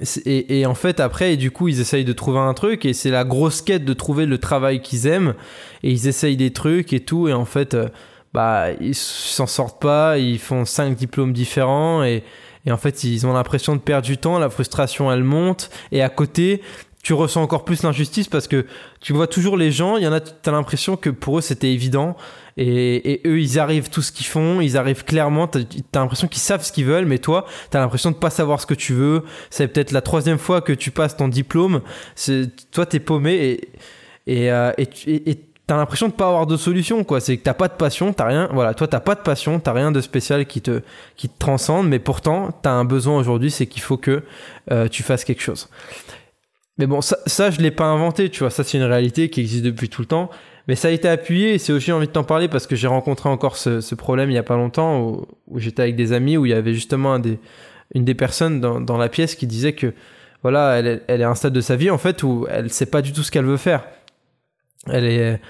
et, 0.00 0.60
et, 0.60 0.66
en 0.66 0.74
fait 0.74 0.98
après 0.98 1.34
et 1.34 1.36
du 1.36 1.50
coup 1.50 1.68
ils 1.68 1.80
essayent 1.80 2.04
de 2.04 2.12
trouver 2.12 2.40
un 2.40 2.54
truc 2.54 2.84
et 2.84 2.92
c'est 2.92 3.10
la 3.10 3.24
grosse 3.24 3.62
quête 3.62 3.84
de 3.84 3.92
trouver 3.92 4.26
le 4.26 4.38
travail 4.38 4.82
qu'ils 4.82 5.06
aiment. 5.06 5.34
Et 5.82 5.90
ils 5.90 6.08
essayent 6.08 6.36
des 6.36 6.52
trucs 6.52 6.92
et 6.92 7.00
tout 7.00 7.28
et 7.28 7.32
en 7.32 7.44
fait 7.44 7.74
euh, 7.74 7.88
bah 8.32 8.72
ils 8.80 8.96
s'en 8.96 9.46
sortent 9.46 9.80
pas 9.80 10.18
ils 10.18 10.40
font 10.40 10.64
cinq 10.64 10.96
diplômes 10.96 11.32
différents 11.32 12.02
et, 12.02 12.24
et 12.66 12.72
en 12.72 12.76
fait 12.76 13.04
ils 13.04 13.26
ont 13.26 13.32
l'impression 13.32 13.76
de 13.76 13.80
perdre 13.80 14.06
du 14.06 14.18
temps 14.18 14.38
la 14.38 14.50
frustration 14.50 15.12
elle 15.12 15.24
monte. 15.24 15.70
Et 15.92 16.02
à 16.02 16.08
côté 16.08 16.60
tu 17.04 17.12
ressens 17.12 17.42
encore 17.42 17.64
plus 17.64 17.82
l'injustice 17.82 18.28
parce 18.28 18.48
que 18.48 18.66
tu 19.00 19.12
vois 19.12 19.26
toujours 19.26 19.58
les 19.58 19.70
gens, 19.70 19.98
il 19.98 20.04
y 20.04 20.08
en 20.08 20.12
a, 20.12 20.20
t'as 20.20 20.50
l'impression 20.50 20.96
que 20.96 21.10
pour 21.10 21.38
eux 21.38 21.40
c'était 21.42 21.70
évident 21.70 22.16
et, 22.56 23.20
eux 23.26 23.40
ils 23.40 23.58
arrivent 23.58 23.90
tout 23.90 24.00
ce 24.00 24.10
qu'ils 24.10 24.26
font, 24.26 24.62
ils 24.62 24.78
arrivent 24.78 25.04
clairement, 25.04 25.46
t'as 25.46 25.60
as, 25.60 25.98
l'impression 25.98 26.28
qu'ils 26.28 26.40
savent 26.40 26.64
ce 26.64 26.72
qu'ils 26.72 26.86
veulent, 26.86 27.04
mais 27.04 27.18
toi 27.18 27.44
t'as 27.70 27.78
l'impression 27.78 28.10
de 28.10 28.16
pas 28.16 28.30
savoir 28.30 28.58
ce 28.58 28.66
que 28.66 28.74
tu 28.74 28.94
veux. 28.94 29.22
C'est 29.50 29.68
peut-être 29.68 29.92
la 29.92 30.00
troisième 30.00 30.38
fois 30.38 30.62
que 30.62 30.72
tu 30.72 30.90
passes 30.90 31.16
ton 31.16 31.28
diplôme, 31.28 31.82
toi 32.72 32.86
t'es 32.86 33.00
paumé 33.00 33.34
et 33.34 33.68
et, 34.26 34.50
euh, 34.50 34.72
et, 34.78 35.38
t'as 35.66 35.76
l'impression 35.76 36.08
de 36.08 36.14
pas 36.14 36.28
avoir 36.28 36.46
de 36.46 36.56
solution 36.56 37.04
quoi. 37.04 37.20
C'est 37.20 37.36
que 37.36 37.42
t'as 37.42 37.54
pas 37.54 37.68
de 37.68 37.74
passion, 37.74 38.14
t'as 38.14 38.24
rien, 38.24 38.48
voilà, 38.52 38.72
toi 38.72 38.88
t'as 38.88 39.00
pas 39.00 39.14
de 39.14 39.20
passion, 39.20 39.60
t'as 39.60 39.72
rien 39.72 39.92
de 39.92 40.00
spécial 40.00 40.46
qui 40.46 40.62
te 40.62 40.80
qui 41.16 41.28
te 41.28 41.38
transcende, 41.38 41.88
mais 41.88 41.98
pourtant 41.98 42.48
t'as 42.62 42.72
un 42.72 42.86
besoin 42.86 43.18
aujourd'hui, 43.18 43.50
c'est 43.50 43.66
qu'il 43.66 43.82
faut 43.82 43.98
que 43.98 44.22
euh, 44.70 44.88
tu 44.88 45.02
fasses 45.02 45.24
quelque 45.24 45.42
chose. 45.42 45.68
Mais 46.78 46.86
bon, 46.86 47.00
ça, 47.00 47.18
ça 47.26 47.50
je 47.50 47.60
l'ai 47.60 47.70
pas 47.70 47.84
inventé, 47.84 48.30
tu 48.30 48.40
vois. 48.40 48.50
Ça, 48.50 48.64
c'est 48.64 48.78
une 48.78 48.84
réalité 48.84 49.30
qui 49.30 49.40
existe 49.40 49.64
depuis 49.64 49.88
tout 49.88 50.02
le 50.02 50.06
temps. 50.06 50.30
Mais 50.66 50.76
ça 50.76 50.88
a 50.88 50.90
été 50.90 51.08
appuyé 51.08 51.54
et 51.54 51.58
c'est 51.58 51.72
aussi 51.72 51.92
envie 51.92 52.06
de 52.06 52.12
t'en 52.12 52.24
parler 52.24 52.48
parce 52.48 52.66
que 52.66 52.74
j'ai 52.74 52.86
rencontré 52.86 53.28
encore 53.28 53.58
ce, 53.58 53.82
ce, 53.82 53.94
problème 53.94 54.30
il 54.30 54.34
y 54.34 54.38
a 54.38 54.42
pas 54.42 54.56
longtemps 54.56 54.98
où, 55.02 55.26
où 55.46 55.58
j'étais 55.58 55.82
avec 55.82 55.94
des 55.94 56.12
amis 56.12 56.38
où 56.38 56.46
il 56.46 56.50
y 56.50 56.54
avait 56.54 56.72
justement 56.72 57.12
un 57.12 57.18
des, 57.18 57.38
une 57.94 58.06
des 58.06 58.14
personnes 58.14 58.62
dans, 58.62 58.80
dans 58.80 58.96
la 58.96 59.10
pièce 59.10 59.34
qui 59.34 59.46
disait 59.46 59.74
que 59.74 59.92
voilà, 60.42 60.78
elle, 60.78 61.02
elle 61.06 61.20
est 61.20 61.24
à 61.24 61.28
un 61.28 61.34
stade 61.34 61.52
de 61.52 61.60
sa 61.60 61.76
vie 61.76 61.90
en 61.90 61.98
fait 61.98 62.22
où 62.22 62.46
elle 62.50 62.70
sait 62.70 62.86
pas 62.86 63.02
du 63.02 63.12
tout 63.12 63.22
ce 63.22 63.30
qu'elle 63.30 63.44
veut 63.44 63.58
faire. 63.58 63.84
Elle 64.86 65.04
est, 65.04 65.40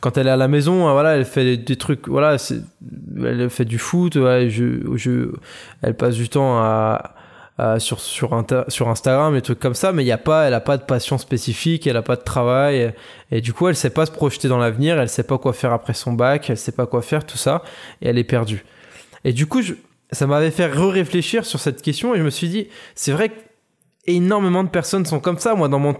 quand 0.00 0.18
elle 0.18 0.26
est 0.26 0.30
à 0.30 0.36
la 0.36 0.48
maison, 0.48 0.90
voilà, 0.92 1.16
elle 1.16 1.24
fait 1.24 1.56
des, 1.56 1.76
trucs, 1.76 2.08
voilà, 2.08 2.36
elle 3.24 3.50
fait 3.50 3.64
du 3.64 3.78
foot, 3.78 4.16
ouais, 4.16 4.50
je, 4.50 4.80
je, 4.96 5.32
elle 5.82 5.94
passe 5.94 6.16
du 6.16 6.28
temps 6.28 6.58
à, 6.58 7.15
euh, 7.58 7.78
sur 7.78 8.00
sur, 8.00 8.44
sur 8.68 8.88
Instagram 8.88 9.34
et 9.34 9.40
trucs 9.40 9.58
comme 9.58 9.74
ça 9.74 9.90
mais 9.92 10.04
il 10.04 10.06
y 10.06 10.12
a 10.12 10.18
pas 10.18 10.44
elle 10.44 10.52
a 10.52 10.60
pas 10.60 10.76
de 10.76 10.82
passion 10.82 11.16
spécifique 11.16 11.86
elle 11.86 11.96
a 11.96 12.02
pas 12.02 12.16
de 12.16 12.20
travail 12.20 12.92
et, 13.30 13.40
du 13.40 13.54
coup 13.54 13.66
elle 13.66 13.76
sait 13.76 13.88
pas 13.88 14.04
se 14.04 14.10
projeter 14.10 14.48
dans 14.48 14.58
l'avenir 14.58 15.00
elle 15.00 15.08
sait 15.08 15.22
pas 15.22 15.38
quoi 15.38 15.54
faire 15.54 15.72
après 15.72 15.94
son 15.94 16.12
bac 16.12 16.50
elle 16.50 16.58
sait 16.58 16.72
pas 16.72 16.84
quoi 16.86 17.00
faire 17.00 17.24
tout 17.24 17.38
ça 17.38 17.62
et 18.02 18.08
elle 18.08 18.18
est 18.18 18.24
perdue. 18.24 18.64
Et 19.24 19.32
du 19.32 19.46
coup 19.46 19.62
je, 19.62 19.72
ça 20.12 20.26
m'avait 20.26 20.50
fait 20.50 20.66
réfléchir 20.66 21.46
sur 21.46 21.58
cette 21.58 21.80
question 21.80 22.14
et 22.14 22.18
je 22.18 22.22
me 22.22 22.30
suis 22.30 22.48
dit 22.48 22.68
c'est 22.94 23.12
vrai 23.12 23.30
que 23.30 23.36
énormément 24.06 24.62
de 24.62 24.68
personnes 24.68 25.04
sont 25.04 25.20
comme 25.20 25.38
ça. 25.38 25.54
Moi 25.54 25.68
dans 25.68 25.78
mon, 25.78 25.94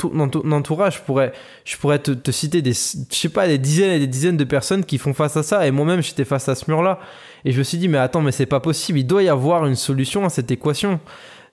entourage 0.53 0.97
je 0.97 1.01
pourrais 1.01 1.33
je 1.65 1.77
pourrais 1.77 1.99
te, 1.99 2.11
te, 2.11 2.31
citer 2.31 2.63
des 2.63 2.73
je 2.73 3.17
sais 3.17 3.29
pas 3.29 3.47
des 3.47 3.59
dizaines 3.59 3.93
et 3.93 3.99
des 3.99 4.07
dizaines 4.07 4.37
de 4.37 4.45
personnes 4.45 4.85
qui 4.85 4.99
font 4.99 5.15
face 5.15 5.37
à 5.37 5.43
ça 5.43 5.67
et 5.67 5.71
moi-même 5.71 6.03
j'étais 6.03 6.25
face 6.25 6.49
à 6.49 6.55
ce 6.55 6.71
mur 6.71 6.83
là 6.83 7.01
et 7.45 7.53
je 7.53 7.59
me 7.59 7.65
suis 7.65 7.79
dit 7.79 7.89
mais 7.89 7.99
attends 7.99 8.21
mais 8.21 8.33
c'est 8.33 8.47
pas 8.47 8.61
possible. 8.61 8.99
Il 8.99 9.07
doit 9.07 9.23
y 9.23 9.29
avoir 9.29 9.67
une 9.67 9.75
solution 9.75 10.25
à 10.25 10.29
cette 10.29 10.51
équation 10.51 11.01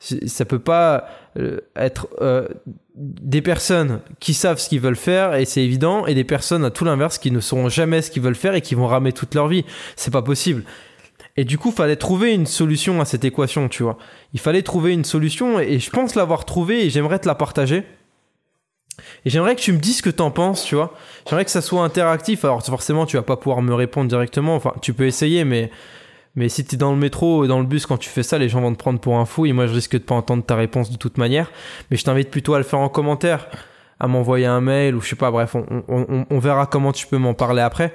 ça 0.03 0.45
peut 0.45 0.59
pas 0.59 1.07
euh, 1.39 1.61
être 1.75 2.07
euh, 2.21 2.47
des 2.95 3.41
personnes 3.41 4.01
qui 4.19 4.33
savent 4.33 4.59
ce 4.59 4.67
qu'ils 4.67 4.81
veulent 4.81 4.95
faire 4.95 5.35
et 5.35 5.45
c'est 5.45 5.63
évident, 5.63 6.05
et 6.05 6.13
des 6.13 6.23
personnes 6.25 6.65
à 6.65 6.71
tout 6.71 6.83
l'inverse 6.83 7.17
qui 7.17 7.31
ne 7.31 7.39
sauront 7.39 7.69
jamais 7.69 8.01
ce 8.01 8.11
qu'ils 8.11 8.21
veulent 8.21 8.35
faire 8.35 8.53
et 8.53 8.61
qui 8.61 8.75
vont 8.75 8.87
ramer 8.87 9.13
toute 9.13 9.33
leur 9.33 9.47
vie. 9.47 9.65
C'est 9.95 10.11
pas 10.11 10.21
possible. 10.21 10.63
Et 11.37 11.45
du 11.45 11.57
coup, 11.57 11.71
fallait 11.71 11.95
trouver 11.95 12.33
une 12.33 12.45
solution 12.45 13.01
à 13.01 13.05
cette 13.05 13.25
équation, 13.25 13.69
tu 13.69 13.81
vois. 13.81 13.97
Il 14.33 14.39
fallait 14.39 14.61
trouver 14.61 14.93
une 14.93 15.05
solution 15.05 15.59
et 15.59 15.79
je 15.79 15.89
pense 15.89 16.15
l'avoir 16.15 16.45
trouvée 16.45 16.85
et 16.85 16.89
j'aimerais 16.89 17.19
te 17.19 17.27
la 17.27 17.35
partager. 17.35 17.83
Et 19.25 19.29
j'aimerais 19.29 19.55
que 19.55 19.61
tu 19.61 19.71
me 19.71 19.79
dises 19.79 19.97
ce 19.97 20.03
que 20.03 20.11
t'en 20.11 20.29
penses, 20.29 20.65
tu 20.65 20.75
vois. 20.75 20.93
J'aimerais 21.27 21.45
que 21.45 21.51
ça 21.51 21.61
soit 21.61 21.83
interactif. 21.83 22.45
Alors 22.45 22.63
forcément, 22.63 23.07
tu 23.07 23.17
vas 23.17 23.23
pas 23.23 23.37
pouvoir 23.37 23.61
me 23.63 23.73
répondre 23.73 24.09
directement. 24.09 24.55
Enfin, 24.55 24.73
tu 24.81 24.93
peux 24.93 25.07
essayer, 25.07 25.45
mais 25.45 25.71
mais 26.35 26.49
si 26.49 26.65
t'es 26.65 26.77
dans 26.77 26.91
le 26.91 26.97
métro 26.97 27.45
dans 27.47 27.59
le 27.59 27.65
bus 27.65 27.85
quand 27.85 27.97
tu 27.97 28.09
fais 28.09 28.23
ça, 28.23 28.37
les 28.37 28.49
gens 28.49 28.61
vont 28.61 28.73
te 28.73 28.79
prendre 28.79 28.99
pour 28.99 29.17
un 29.17 29.25
fou 29.25 29.45
et 29.45 29.53
moi 29.53 29.67
je 29.67 29.73
risque 29.73 29.93
de 29.93 29.99
pas 29.99 30.15
entendre 30.15 30.43
ta 30.43 30.55
réponse 30.55 30.89
de 30.89 30.97
toute 30.97 31.17
manière. 31.17 31.51
Mais 31.91 31.97
je 31.97 32.03
t'invite 32.03 32.31
plutôt 32.31 32.53
à 32.55 32.57
le 32.57 32.63
faire 32.63 32.79
en 32.79 32.89
commentaire, 32.89 33.47
à 33.99 34.07
m'envoyer 34.07 34.45
un 34.45 34.61
mail 34.61 34.95
ou 34.95 35.01
je 35.01 35.09
sais 35.09 35.15
pas. 35.15 35.29
Bref, 35.29 35.55
on, 35.55 35.83
on, 35.87 36.25
on 36.29 36.39
verra 36.39 36.65
comment 36.65 36.91
tu 36.91 37.05
peux 37.07 37.17
m'en 37.17 37.33
parler 37.33 37.61
après. 37.61 37.93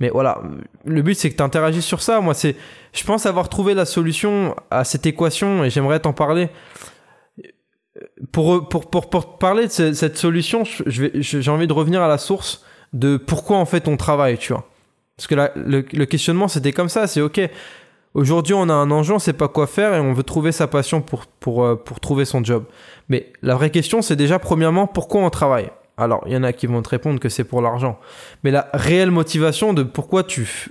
Mais 0.00 0.10
voilà, 0.10 0.42
le 0.84 1.00
but 1.02 1.14
c'est 1.14 1.30
que 1.30 1.36
tu 1.36 1.42
interagisses 1.42 1.86
sur 1.86 2.02
ça. 2.02 2.20
Moi, 2.20 2.34
c'est, 2.34 2.56
je 2.92 3.04
pense 3.04 3.24
avoir 3.24 3.48
trouvé 3.48 3.72
la 3.72 3.86
solution 3.86 4.54
à 4.70 4.84
cette 4.84 5.06
équation 5.06 5.64
et 5.64 5.70
j'aimerais 5.70 6.00
t'en 6.00 6.12
parler. 6.12 6.48
Pour, 8.30 8.68
pour, 8.68 8.90
pour, 8.90 9.08
pour 9.08 9.38
parler 9.38 9.68
de 9.68 9.92
cette 9.92 10.18
solution, 10.18 10.64
j'ai 10.86 11.50
envie 11.50 11.66
de 11.66 11.72
revenir 11.72 12.02
à 12.02 12.08
la 12.08 12.18
source 12.18 12.62
de 12.92 13.16
pourquoi 13.16 13.56
en 13.56 13.64
fait 13.64 13.88
on 13.88 13.96
travaille, 13.96 14.36
tu 14.36 14.52
vois. 14.52 14.68
Parce 15.16 15.26
que 15.26 15.34
le, 15.34 15.84
le, 15.92 16.04
questionnement 16.04 16.48
c'était 16.48 16.72
comme 16.72 16.88
ça, 16.88 17.06
c'est 17.06 17.20
ok. 17.20 17.40
Aujourd'hui, 18.14 18.54
on 18.54 18.68
a 18.68 18.72
un 18.72 18.90
enjeu, 18.90 19.14
on 19.14 19.18
sait 19.18 19.34
pas 19.34 19.48
quoi 19.48 19.66
faire 19.66 19.94
et 19.94 20.00
on 20.00 20.14
veut 20.14 20.22
trouver 20.22 20.50
sa 20.50 20.66
passion 20.66 21.02
pour, 21.02 21.26
pour, 21.26 21.64
euh, 21.64 21.76
pour 21.76 22.00
trouver 22.00 22.24
son 22.24 22.42
job. 22.42 22.64
Mais 23.10 23.32
la 23.42 23.54
vraie 23.54 23.70
question, 23.70 24.00
c'est 24.00 24.16
déjà 24.16 24.38
premièrement 24.38 24.86
pourquoi 24.86 25.20
on 25.22 25.28
travaille? 25.28 25.70
Alors, 25.98 26.22
il 26.26 26.32
y 26.32 26.36
en 26.36 26.42
a 26.42 26.52
qui 26.52 26.66
vont 26.66 26.80
te 26.82 26.88
répondre 26.88 27.20
que 27.20 27.28
c'est 27.28 27.44
pour 27.44 27.60
l'argent. 27.60 27.98
Mais 28.42 28.50
la 28.50 28.68
réelle 28.72 29.10
motivation 29.10 29.74
de 29.74 29.82
pourquoi 29.82 30.24
tu, 30.24 30.70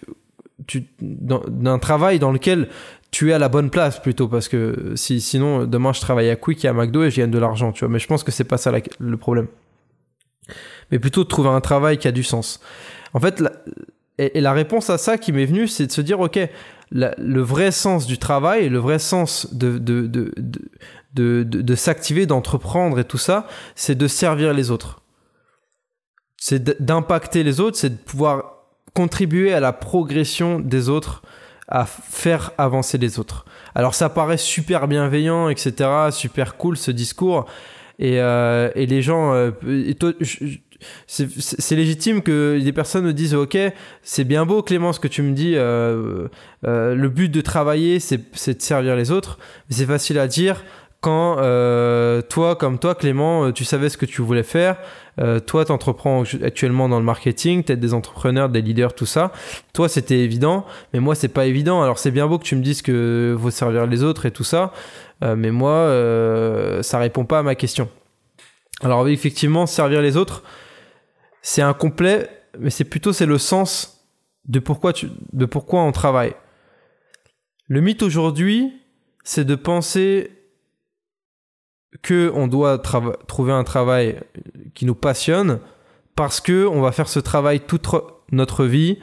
tu 0.67 0.85
d'un 0.99 1.79
travail 1.79 2.19
dans 2.19 2.31
lequel 2.31 2.69
tu 3.11 3.29
es 3.29 3.33
à 3.33 3.39
la 3.39 3.49
bonne 3.49 3.69
place 3.69 4.01
plutôt 4.01 4.27
parce 4.27 4.49
que 4.49 4.93
si 4.95 5.21
sinon 5.21 5.65
demain 5.65 5.93
je 5.93 6.01
travaille 6.01 6.29
à 6.29 6.35
Quick 6.35 6.65
et 6.65 6.67
à 6.67 6.73
McDo 6.73 7.03
et 7.03 7.11
je 7.11 7.17
gagne 7.17 7.31
de 7.31 7.39
l'argent, 7.39 7.71
tu 7.71 7.79
vois. 7.79 7.89
Mais 7.89 7.99
je 7.99 8.07
pense 8.07 8.23
que 8.23 8.31
c'est 8.31 8.43
pas 8.43 8.57
ça 8.57 8.71
le 8.99 9.17
problème. 9.17 9.47
Mais 10.91 10.99
plutôt 10.99 11.23
de 11.23 11.29
trouver 11.29 11.49
un 11.49 11.61
travail 11.61 11.97
qui 11.97 12.07
a 12.07 12.11
du 12.11 12.23
sens. 12.23 12.59
En 13.13 13.19
fait, 13.19 13.39
la, 13.39 13.51
et, 14.17 14.41
la 14.41 14.53
réponse 14.53 14.89
à 14.89 14.97
ça 14.97 15.17
qui 15.17 15.31
m'est 15.31 15.45
venue, 15.45 15.67
c'est 15.67 15.87
de 15.87 15.91
se 15.91 16.01
dire, 16.01 16.19
ok, 16.19 16.39
le 16.91 17.41
vrai 17.41 17.71
sens 17.71 18.07
du 18.07 18.17
travail, 18.17 18.69
le 18.69 18.79
vrai 18.79 18.99
sens 18.99 19.53
de, 19.53 19.77
de, 19.77 20.07
de, 20.07 20.33
de, 21.13 21.43
de 21.43 21.75
s'activer, 21.75 22.25
d'entreprendre 22.25 22.99
et 22.99 23.03
tout 23.03 23.17
ça, 23.17 23.47
c'est 23.75 23.95
de 23.95 24.07
servir 24.07 24.53
les 24.53 24.71
autres 24.71 25.01
c'est 26.47 26.79
d'impacter 26.79 27.41
les 27.41 27.59
autres, 27.59 27.75
c'est 27.75 27.89
de 27.89 27.97
pouvoir 27.97 28.67
contribuer 28.93 29.51
à 29.51 29.59
la 29.59 29.73
progression 29.73 30.59
des 30.59 30.89
autres, 30.89 31.23
à 31.67 31.87
faire 31.87 32.51
avancer 32.59 32.99
les 32.99 33.17
autres. 33.17 33.45
Alors 33.73 33.95
ça 33.95 34.09
paraît 34.09 34.37
super 34.37 34.87
bienveillant, 34.87 35.49
etc., 35.49 35.89
super 36.11 36.55
cool 36.57 36.77
ce 36.77 36.91
discours, 36.91 37.47
et, 37.97 38.21
euh, 38.21 38.69
et 38.75 38.85
les 38.85 39.01
gens, 39.01 39.33
euh, 39.33 39.49
c'est 41.07 41.75
légitime 41.75 42.21
que 42.21 42.59
des 42.59 42.73
personnes 42.73 43.05
me 43.05 43.13
disent 43.13 43.35
ok 43.35 43.57
c'est 44.01 44.23
bien 44.23 44.45
beau 44.45 44.61
Clément 44.61 44.93
ce 44.93 44.99
que 44.99 45.07
tu 45.07 45.21
me 45.21 45.33
dis 45.33 45.53
euh, 45.55 46.27
euh, 46.65 46.95
le 46.95 47.09
but 47.09 47.29
de 47.29 47.41
travailler 47.41 47.99
c'est 47.99 48.17
de 48.57 48.61
servir 48.61 48.95
les 48.95 49.11
autres 49.11 49.39
mais 49.69 49.75
c'est 49.75 49.85
facile 49.85 50.19
à 50.19 50.27
dire 50.27 50.63
quand 51.01 51.37
euh, 51.37 52.23
toi, 52.23 52.55
comme 52.55 52.79
toi, 52.79 52.95
Clément, 52.95 53.51
tu 53.51 53.63
savais 53.63 53.89
ce 53.89 53.97
que 53.97 54.07
tu 54.07 54.23
voulais 54.23 54.41
faire, 54.41 54.77
toi, 55.45 55.63
tu 55.63 55.71
entreprends 55.71 56.23
actuellement 56.43 56.89
dans 56.89 56.97
le 56.97 57.05
marketing, 57.05 57.63
tu 57.63 57.77
des 57.77 57.93
entrepreneurs, 57.93 58.49
des 58.49 58.63
leaders, 58.63 58.95
tout 58.95 59.05
ça. 59.05 59.31
Toi, 59.71 59.87
c'était 59.87 60.17
évident, 60.17 60.65
mais 60.93 60.99
moi, 60.99 61.13
c'est 61.13 61.27
pas 61.27 61.45
évident. 61.45 61.83
Alors, 61.83 61.99
c'est 61.99 62.09
bien 62.09 62.25
beau 62.25 62.39
que 62.39 62.43
tu 62.43 62.55
me 62.55 62.63
dises 62.63 62.81
que 62.81 63.37
faut 63.39 63.51
servir 63.51 63.85
les 63.85 64.01
autres 64.01 64.25
et 64.25 64.31
tout 64.31 64.43
ça, 64.43 64.73
mais 65.21 65.51
moi, 65.51 65.91
ça 66.81 66.97
répond 66.97 67.25
pas 67.25 67.37
à 67.37 67.43
ma 67.43 67.53
question. 67.53 67.87
Alors, 68.81 69.07
effectivement, 69.07 69.67
servir 69.67 70.01
les 70.01 70.17
autres, 70.17 70.43
c'est 71.47 71.61
incomplet, 71.61 72.27
mais 72.57 72.71
c'est 72.71 72.85
plutôt 72.85 73.13
c'est 73.13 73.27
le 73.27 73.37
sens 73.37 74.03
de 74.45 74.57
pourquoi, 74.57 74.93
de 75.31 75.45
pourquoi 75.45 75.83
on 75.83 75.91
travaille. 75.91 76.33
Le 77.67 77.81
mythe 77.81 78.01
aujourd'hui, 78.01 78.73
c'est 79.23 79.45
de 79.45 79.53
penser 79.53 80.31
que 82.01 82.31
on 82.33 82.47
doit 82.47 82.79
trouver 82.79 83.53
un 83.53 83.63
travail 83.63 84.21
qui 84.73 84.87
nous 84.87 84.95
passionne 84.95 85.59
parce 86.15 86.41
que 86.41 86.65
on 86.65 86.81
va 86.81 86.91
faire 86.91 87.07
ce 87.07 87.19
travail 87.19 87.59
toute 87.59 87.85
notre 88.31 88.65
vie 88.65 88.97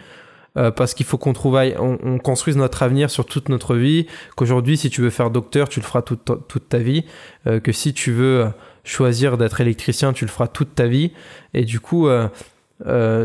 euh, 0.57 0.71
parce 0.71 0.95
qu'il 0.95 1.07
faut 1.07 1.19
qu'on 1.19 1.33
trouve 1.33 1.59
on, 1.79 2.19
construise 2.19 2.57
notre 2.57 2.83
avenir 2.83 3.11
sur 3.11 3.27
toute 3.27 3.49
notre 3.49 3.75
vie 3.77 4.07
qu'aujourd'hui 4.37 4.77
si 4.77 4.91
tu 4.91 5.01
veux 5.01 5.11
faire 5.11 5.31
docteur 5.31 5.69
tu 5.69 5.81
le 5.81 5.85
feras 5.85 6.03
toute, 6.03 6.69
ta 6.69 6.79
vie 6.79 7.05
euh, 7.47 7.61
que 7.61 7.73
si 7.73 7.95
tu 7.95 8.13
veux 8.13 8.47
choisir 8.85 9.39
d'être 9.39 9.61
électricien 9.61 10.13
tu 10.13 10.25
le 10.25 10.31
feras 10.31 10.49
toute 10.49 10.75
ta 10.75 10.87
vie 10.87 11.13
et 11.55 11.65
du 11.65 11.81
coup 11.81 12.09
euh, 12.09 12.29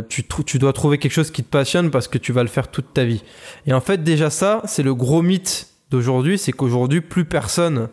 tu, 0.09 0.59
dois 0.59 0.73
trouver 0.73 0.97
quelque 0.97 1.11
chose 1.11 1.31
qui 1.31 1.43
te 1.43 1.49
passionne 1.49 1.91
parce 1.91 2.07
que 2.07 2.17
tu 2.17 2.31
vas 2.31 2.43
le 2.43 2.49
faire 2.49 2.69
toute 2.69 2.93
ta 2.93 3.05
vie 3.05 3.23
et 3.65 3.73
en 3.73 3.81
fait 3.81 4.03
déjà 4.03 4.29
ça 4.29 4.61
c'est 4.65 4.83
le 4.83 4.95
gros 4.95 5.21
mythe 5.21 5.67
d'aujourd'hui 5.89 6.37
c'est 6.37 6.51
qu'aujourd'hui 6.51 7.01
plus 7.01 7.25
personne 7.25 7.89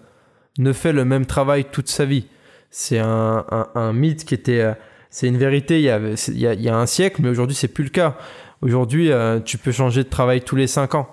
ne 0.59 0.73
fait 0.73 0.93
le 0.93 1.05
même 1.05 1.27
travail 1.27 1.65
toute 1.65 1.89
sa 1.89 2.05
vie. 2.05 2.27
C'est 2.71 2.99
un, 2.99 3.93
mythe 3.93 4.25
qui 4.25 4.35
était... 4.35 4.61
Euh, 4.61 4.75
c'est 5.11 5.29
une 5.29 5.37
vérité 5.37 5.79
il 5.79 5.85
y, 5.85 5.91
a, 5.91 6.01
il, 6.01 6.61
y 6.61 6.69
a, 6.69 6.77
un 6.77 6.87
siècle, 6.87 7.21
mais 7.23 7.29
aujourd'hui 7.29 7.55
c'est 7.55 7.69
plus 7.69 7.85
le 7.85 7.91
cas. 7.91 8.19
Aujourd'hui, 8.65 9.13
euh, 9.13 9.41
tu 9.41 9.59
peux 9.59 9.73
changer 9.73 10.03
de 10.05 10.09
travail 10.09 10.41
tous 10.41 10.57
les 10.57 10.67
5 10.67 10.95
ans. 10.95 11.09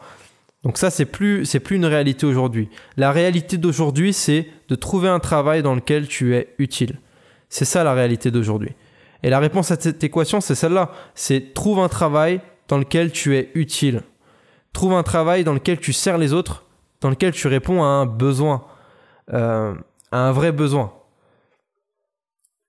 Donc 0.63 0.77
ça, 0.77 0.89
c'est 0.89 1.05
plus, 1.05 1.45
c'est 1.45 1.59
plus 1.59 1.75
une 1.75 1.85
réalité 1.85 2.25
aujourd'hui. 2.25 2.69
La 2.95 3.11
réalité 3.11 3.57
d'aujourd'hui, 3.57 4.13
c'est 4.13 4.47
de 4.69 4.75
trouver 4.75 5.09
un 5.09 5.19
travail 5.19 5.61
dans 5.61 5.75
lequel 5.75 6.07
tu 6.07 6.33
es 6.33 6.55
utile. 6.59 6.99
C'est 7.49 7.65
ça 7.65 7.83
la 7.83 7.93
réalité 7.93 8.31
d'aujourd'hui. 8.31 8.71
Et 9.21 9.29
la 9.29 9.39
réponse 9.39 9.69
à 9.69 9.79
cette 9.79 10.01
équation, 10.01 10.39
c'est 10.39 10.55
celle-là. 10.55 10.91
C'est 11.13 11.53
trouve 11.53 11.79
un 11.79 11.89
travail 11.89 12.39
dans 12.69 12.77
lequel 12.77 13.11
tu 13.11 13.35
es 13.35 13.51
utile. 13.53 14.01
Trouve 14.71 14.93
un 14.93 15.03
travail 15.03 15.43
dans 15.43 15.53
lequel 15.53 15.77
tu 15.77 15.91
sers 15.91 16.17
les 16.17 16.31
autres, 16.31 16.63
dans 17.01 17.09
lequel 17.09 17.33
tu 17.33 17.47
réponds 17.49 17.83
à 17.83 17.87
un 17.87 18.05
besoin 18.05 18.63
euh, 19.33 19.75
un 20.13 20.31
vrai 20.31 20.53
besoin. 20.53 20.93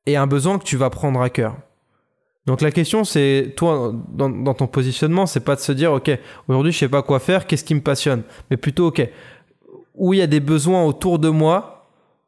Et 0.07 0.17
un 0.17 0.27
besoin 0.27 0.59
que 0.59 0.65
tu 0.65 0.77
vas 0.77 0.91
prendre 0.91 1.21
à 1.21 1.31
cœur. 1.31 1.57
Donc 2.47 2.61
la 2.61 2.73
question 2.73 3.05
c'est, 3.05 3.53
toi, 3.57 3.95
dans, 4.09 4.55
ton 4.55 4.67
positionnement, 4.67 5.27
c'est 5.27 5.45
pas 5.45 5.55
de 5.55 5.61
se 5.61 5.73
dire, 5.73 5.93
ok, 5.93 6.11
aujourd'hui 6.49 6.73
je 6.73 6.79
sais 6.79 6.89
pas 6.89 7.03
quoi 7.03 7.21
faire, 7.21 7.47
qu'est-ce 7.47 7.65
qui 7.65 7.75
me 7.75 7.81
passionne, 7.81 8.23
mais 8.51 8.57
plutôt, 8.57 8.89
ok, 8.89 9.09
où 9.95 10.15
il 10.15 10.19
y 10.19 10.23
a 10.23 10.27
des 10.27 10.41
besoins 10.41 10.85
autour 10.85 11.19
de 11.19 11.29
moi 11.29 11.73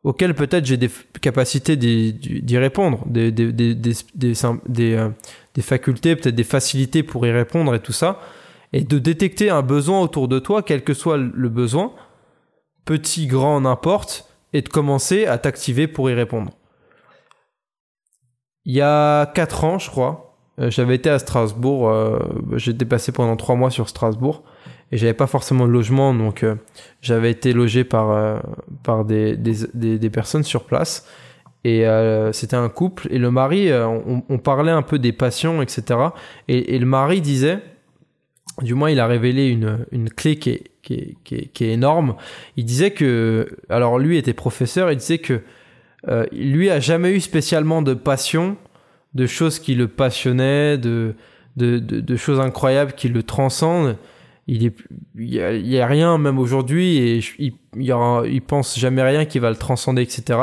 auxquels 0.04 0.35
peut-être 0.35 0.66
j'ai 0.66 0.76
des 0.76 0.90
capacités 1.21 1.76
d'y 1.76 2.59
répondre, 2.59 3.02
des, 3.06 3.33
des, 3.33 3.52
des, 3.52 4.35
euh, 4.78 5.09
des 5.54 5.62
facultés, 5.62 6.14
peut-être 6.14 6.35
des 6.35 6.44
facilités 6.44 7.02
pour 7.02 7.26
y 7.26 7.30
répondre 7.30 7.75
et 7.75 7.80
tout 7.80 7.92
ça, 7.92 8.21
et 8.75 8.83
de 8.83 8.99
détecter 8.99 9.49
un 9.50 9.62
besoin 9.62 10.00
autour 10.00 10.28
de 10.28 10.38
toi, 10.38 10.62
quel 10.62 10.85
que 10.85 10.92
soit 10.92 11.16
le 11.16 11.49
besoin, 11.49 11.92
petit, 12.85 13.26
grand, 13.26 13.62
n'importe, 13.62 14.28
et 14.52 14.61
de 14.61 14.68
commencer 14.68 15.26
à 15.26 15.38
t'activer 15.38 15.88
pour 15.88 16.11
y 16.11 16.14
répondre. 16.14 16.52
Il 18.66 18.73
y 18.73 18.80
a 18.80 19.26
4 19.26 19.64
ans, 19.64 19.78
je 19.78 19.90
crois, 19.90 20.37
euh, 20.61 20.71
j'avais 20.71 20.94
été 20.94 21.11
à 21.11 21.18
Strasbourg, 21.18 21.88
euh, 21.88 22.18
j'étais 22.56 22.85
passé 22.85 23.12
pendant 23.12 23.37
3 23.37 23.56
mois 23.56 23.71
sur 23.71 23.88
Strasbourg, 23.88 24.42
et 24.92 24.97
j'avais 24.97 25.14
pas 25.14 25.26
forcément 25.26 25.66
de 25.66 25.73
logement, 25.73 26.14
donc 26.14 26.42
euh, 26.42 26.54
j'avais 27.02 27.30
été 27.30 27.52
logé 27.52 27.85
par, 27.85 28.40
par 28.83 29.04
des, 29.04 29.37
des, 29.37 29.99
des, 29.99 30.11
personnes 30.11 30.44
sur 30.44 30.64
place. 30.64 31.06
Et 31.64 31.87
c'était 32.33 32.56
un 32.56 32.68
couple, 32.68 33.09
et 33.11 33.18
le 33.18 33.30
mari, 33.30 33.73
on, 33.73 34.23
on, 34.28 34.38
parlait 34.38 34.71
un 34.71 34.83
peu 34.83 34.99
des 34.99 35.12
passions, 35.12 35.62
etc. 35.62 35.99
Et, 36.47 36.75
et 36.75 36.78
le 36.78 36.85
mari 36.85 37.23
disait, 37.23 37.61
du 38.61 38.75
moins 38.75 38.90
il 38.90 39.00
a 39.00 39.06
révélé 39.06 39.49
une, 39.49 39.87
une 39.90 40.11
clé 40.11 40.37
qui 40.37 40.50
est 40.50 40.71
qui 40.85 40.94
est, 40.94 41.49
qui, 41.52 41.64
est, 41.64 41.73
énorme. 41.73 42.14
Il 42.56 42.64
disait 42.64 42.90
que, 42.90 43.49
alors 43.68 43.99
lui 43.99 44.18
était 44.18 44.35
professeur, 44.35 44.92
il 44.92 44.99
disait 44.99 45.18
que 45.18 45.40
euh, 46.08 46.26
lui 46.32 46.70
a 46.70 46.80
jamais 46.80 47.12
eu 47.12 47.20
spécialement 47.20 47.82
de 47.82 47.94
passion, 47.94 48.56
de 49.14 49.26
choses 49.26 49.58
qui 49.58 49.75
le 49.75 49.88
passionnaient, 49.88 50.78
de, 50.78 51.14
choses 52.16 52.40
incroyables 52.40 52.92
qui 52.92 53.08
le 53.08 53.23
transcendent. 53.23 53.96
Il 54.46 54.66
est, 54.66 54.75
y 55.16 55.78
a, 55.78 55.87
rien 55.87 56.18
même 56.18 56.38
aujourd'hui 56.38 56.99
et 56.99 57.20
il, 57.38 57.54
il, 57.76 58.42
pense 58.42 58.78
jamais 58.78 59.02
rien 59.02 59.25
qui 59.25 59.38
va 59.38 59.49
le 59.49 59.56
transcender, 59.56 60.02
etc. 60.02 60.38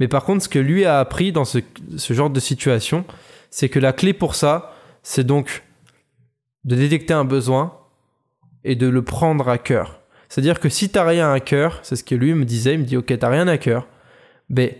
Mais 0.00 0.08
par 0.08 0.24
contre, 0.24 0.44
ce 0.44 0.48
que 0.50 0.58
lui 0.58 0.84
a 0.84 1.00
appris 1.00 1.32
dans 1.32 1.46
ce, 1.46 1.60
genre 2.10 2.28
de 2.28 2.40
situation, 2.40 3.06
c'est 3.50 3.70
que 3.70 3.78
la 3.78 3.94
clé 3.94 4.12
pour 4.12 4.34
ça, 4.34 4.74
c'est 5.02 5.24
donc 5.24 5.64
de 6.64 6.76
détecter 6.76 7.14
un 7.14 7.24
besoin, 7.24 7.72
et 8.64 8.74
de 8.74 8.86
le 8.86 9.02
prendre 9.02 9.48
à 9.48 9.58
cœur. 9.58 10.00
C'est-à-dire 10.28 10.60
que 10.60 10.68
si 10.68 10.90
t'as 10.90 11.04
rien 11.04 11.32
à 11.32 11.40
cœur, 11.40 11.80
c'est 11.82 11.96
ce 11.96 12.04
que 12.04 12.14
lui 12.14 12.34
me 12.34 12.44
disait, 12.44 12.74
il 12.74 12.80
me 12.80 12.84
dit 12.84 12.96
ok 12.96 13.18
t'as 13.18 13.30
rien 13.30 13.48
à 13.48 13.56
cœur, 13.56 13.86
ben, 14.50 14.70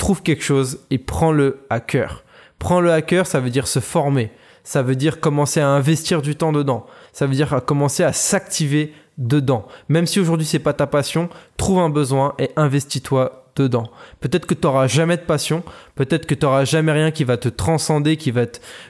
trouve 0.00 0.22
quelque 0.22 0.42
chose 0.42 0.80
et 0.90 0.98
prends-le 0.98 1.60
à 1.70 1.78
cœur. 1.78 2.24
Prends-le 2.58 2.90
à 2.90 3.02
cœur, 3.02 3.26
ça 3.26 3.38
veut 3.38 3.50
dire 3.50 3.68
se 3.68 3.78
former. 3.78 4.32
Ça 4.64 4.82
veut 4.82 4.96
dire 4.96 5.20
commencer 5.20 5.60
à 5.60 5.68
investir 5.68 6.22
du 6.22 6.34
temps 6.34 6.52
dedans. 6.52 6.86
Ça 7.12 7.26
veut 7.26 7.34
dire 7.34 7.62
commencer 7.64 8.02
à 8.02 8.12
s'activer 8.12 8.92
dedans. 9.18 9.66
Même 9.88 10.06
si 10.06 10.18
aujourd'hui 10.18 10.46
c'est 10.46 10.58
pas 10.58 10.72
ta 10.72 10.86
passion, 10.86 11.28
trouve 11.56 11.78
un 11.78 11.90
besoin 11.90 12.34
et 12.38 12.50
investis-toi 12.56 13.52
dedans. 13.56 13.90
Peut-être 14.20 14.46
que 14.46 14.54
tu 14.54 14.66
n'auras 14.66 14.86
jamais 14.86 15.16
de 15.16 15.22
passion, 15.22 15.62
peut-être 15.96 16.24
que 16.26 16.34
tu 16.34 16.46
n'auras 16.46 16.64
jamais 16.64 16.92
rien 16.92 17.10
qui 17.10 17.24
va 17.24 17.36
te 17.36 17.48
transcender, 17.48 18.16
qui 18.16 18.30
va 18.30 18.46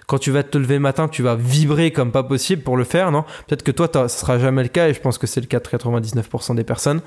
quand 0.07 0.19
tu 0.19 0.31
vas 0.31 0.45
te 0.45 0.59
lever 0.59 0.75
le 0.75 0.81
matin, 0.81 1.09
tu 1.09 1.23
vas 1.23 1.35
vibrer 1.35 1.91
comme 1.91 2.13
pas 2.13 2.23
possible 2.23 2.63
pour 2.63 2.77
le 2.77 2.85
faire, 2.85 3.11
non? 3.11 3.25
Peut-être 3.49 3.65
que 3.65 3.73
toi, 3.73 3.89
ce 4.09 4.21
sera 4.21 4.39
jamais 4.39 4.63
le 4.63 4.69
cas, 4.69 4.89
et 4.89 4.95
je 4.95 5.01
pense 5.01 5.19
que 5.19 5.27
c'est 5.27 5.41
le 5.41 5.47
cas 5.47 5.59
de 5.59 5.67
99% 5.67 6.55
des 6.55 6.65
personnes. 6.65 7.01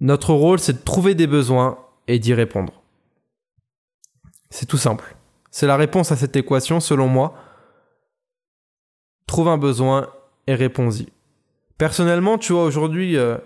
Notre 0.00 0.34
rôle, 0.34 0.58
c'est 0.58 0.74
de 0.74 0.84
trouver 0.84 1.14
des 1.14 1.26
besoins 1.26 1.78
et 2.08 2.18
d'y 2.18 2.34
répondre. 2.34 2.72
C'est 4.50 4.66
tout 4.66 4.76
simple. 4.76 5.16
C'est 5.50 5.66
la 5.66 5.76
réponse 5.76 6.12
à 6.12 6.16
cette 6.16 6.36
équation, 6.36 6.80
selon 6.80 7.08
moi. 7.08 7.34
Trouve 9.26 9.48
un 9.48 9.58
besoin 9.58 10.08
et 10.46 10.54
réponds-y. 10.54 11.08
Personnellement, 11.78 12.38
tu 12.38 12.52
vois, 12.52 12.64
aujourd'hui, 12.64 13.16
euh, 13.16 13.36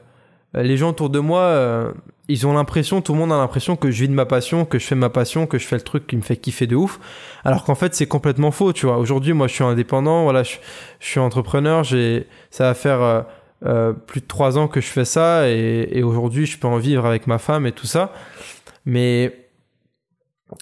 les 0.54 0.76
gens 0.76 0.90
autour 0.90 1.10
de 1.10 1.18
moi, 1.18 1.40
euh, 1.40 1.92
ils 2.28 2.46
ont 2.46 2.52
l'impression, 2.52 3.02
tout 3.02 3.12
le 3.12 3.18
monde 3.18 3.32
a 3.32 3.36
l'impression 3.36 3.76
que 3.76 3.90
je 3.90 4.02
vis 4.02 4.08
de 4.08 4.14
ma 4.14 4.26
passion, 4.26 4.64
que 4.64 4.78
je 4.78 4.86
fais 4.86 4.94
ma 4.94 5.10
passion, 5.10 5.46
que 5.46 5.58
je 5.58 5.66
fais 5.66 5.76
le 5.76 5.82
truc 5.82 6.06
qui 6.06 6.16
me 6.16 6.22
fait 6.22 6.36
kiffer 6.36 6.66
de 6.66 6.76
ouf. 6.76 6.98
Alors 7.44 7.64
qu'en 7.64 7.74
fait, 7.74 7.94
c'est 7.94 8.06
complètement 8.06 8.50
faux, 8.50 8.72
tu 8.72 8.86
vois. 8.86 8.98
Aujourd'hui, 8.98 9.32
moi, 9.32 9.46
je 9.46 9.54
suis 9.54 9.64
indépendant, 9.64 10.24
voilà, 10.24 10.42
je, 10.42 10.56
suis 11.00 11.20
entrepreneur, 11.20 11.84
j'ai, 11.84 12.26
ça 12.50 12.64
va 12.64 12.74
faire 12.74 13.26
euh, 13.64 13.92
plus 13.92 14.20
de 14.20 14.26
trois 14.26 14.58
ans 14.58 14.68
que 14.68 14.80
je 14.80 14.88
fais 14.88 15.04
ça 15.04 15.48
et, 15.48 15.88
et 15.92 16.02
aujourd'hui, 16.02 16.46
je 16.46 16.58
peux 16.58 16.68
en 16.68 16.78
vivre 16.78 17.06
avec 17.06 17.26
ma 17.26 17.38
femme 17.38 17.66
et 17.66 17.72
tout 17.72 17.86
ça. 17.86 18.12
Mais 18.84 19.48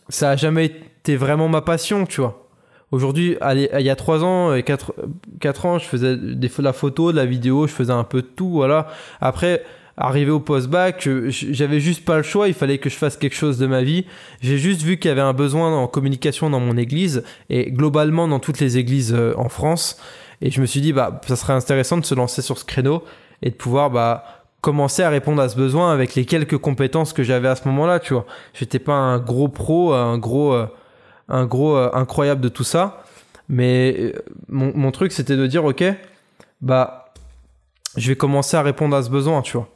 ça 0.08 0.30
a 0.30 0.36
jamais 0.36 0.66
été 0.66 1.16
vraiment 1.16 1.48
ma 1.48 1.60
passion, 1.60 2.06
tu 2.06 2.20
vois. 2.20 2.48
Aujourd'hui, 2.90 3.36
il 3.42 3.82
y 3.82 3.90
a 3.90 3.96
trois 3.96 4.22
ans 4.22 4.54
et 4.54 4.62
quatre, 4.62 4.94
quatre 5.40 5.66
ans, 5.66 5.78
je 5.78 5.84
faisais 5.84 6.16
des, 6.16 6.48
de 6.48 6.62
la 6.62 6.72
photo, 6.72 7.10
de 7.10 7.16
la 7.16 7.26
vidéo, 7.26 7.66
je 7.66 7.72
faisais 7.72 7.92
un 7.92 8.04
peu 8.04 8.22
de 8.22 8.26
tout, 8.26 8.50
voilà. 8.50 8.86
Après, 9.20 9.64
arrivé 9.96 10.30
au 10.30 10.38
post-bac, 10.38 11.08
j'avais 11.28 11.80
juste 11.80 12.04
pas 12.04 12.16
le 12.16 12.22
choix, 12.22 12.46
il 12.46 12.54
fallait 12.54 12.78
que 12.78 12.88
je 12.88 12.94
fasse 12.94 13.16
quelque 13.16 13.34
chose 13.34 13.58
de 13.58 13.66
ma 13.66 13.82
vie. 13.82 14.06
J'ai 14.42 14.58
juste 14.58 14.82
vu 14.82 14.98
qu'il 14.98 15.08
y 15.08 15.12
avait 15.12 15.20
un 15.20 15.32
besoin 15.32 15.76
en 15.76 15.88
communication 15.88 16.50
dans 16.50 16.60
mon 16.60 16.76
église 16.76 17.24
et 17.50 17.72
globalement 17.72 18.28
dans 18.28 18.38
toutes 18.38 18.60
les 18.60 18.78
églises 18.78 19.12
euh, 19.12 19.34
en 19.36 19.48
France. 19.48 20.00
Et 20.44 20.50
je 20.50 20.60
me 20.60 20.66
suis 20.66 20.82
dit, 20.82 20.92
bah, 20.92 21.20
ça 21.26 21.36
serait 21.36 21.54
intéressant 21.54 21.96
de 21.96 22.04
se 22.04 22.14
lancer 22.14 22.42
sur 22.42 22.58
ce 22.58 22.66
créneau 22.66 23.02
et 23.40 23.50
de 23.50 23.54
pouvoir, 23.54 23.90
bah, 23.90 24.24
commencer 24.60 25.02
à 25.02 25.08
répondre 25.08 25.40
à 25.40 25.48
ce 25.48 25.56
besoin 25.56 25.90
avec 25.90 26.14
les 26.14 26.26
quelques 26.26 26.58
compétences 26.58 27.14
que 27.14 27.22
j'avais 27.22 27.48
à 27.48 27.56
ce 27.56 27.66
moment-là, 27.68 27.98
tu 27.98 28.12
vois. 28.12 28.26
J'étais 28.52 28.78
pas 28.78 28.92
un 28.92 29.18
gros 29.18 29.48
pro, 29.48 29.94
un 29.94 30.18
gros, 30.18 30.52
euh, 30.52 30.66
un 31.28 31.46
gros 31.46 31.76
euh, 31.76 31.90
incroyable 31.94 32.42
de 32.42 32.50
tout 32.50 32.62
ça. 32.62 33.02
Mais 33.48 34.14
mon, 34.48 34.70
mon 34.76 34.90
truc, 34.90 35.12
c'était 35.12 35.36
de 35.36 35.46
dire, 35.46 35.64
ok, 35.64 35.82
bah, 36.60 37.06
je 37.96 38.08
vais 38.08 38.16
commencer 38.16 38.58
à 38.58 38.62
répondre 38.62 38.94
à 38.94 39.02
ce 39.02 39.08
besoin, 39.08 39.40
tu 39.40 39.56
vois. 39.56 39.68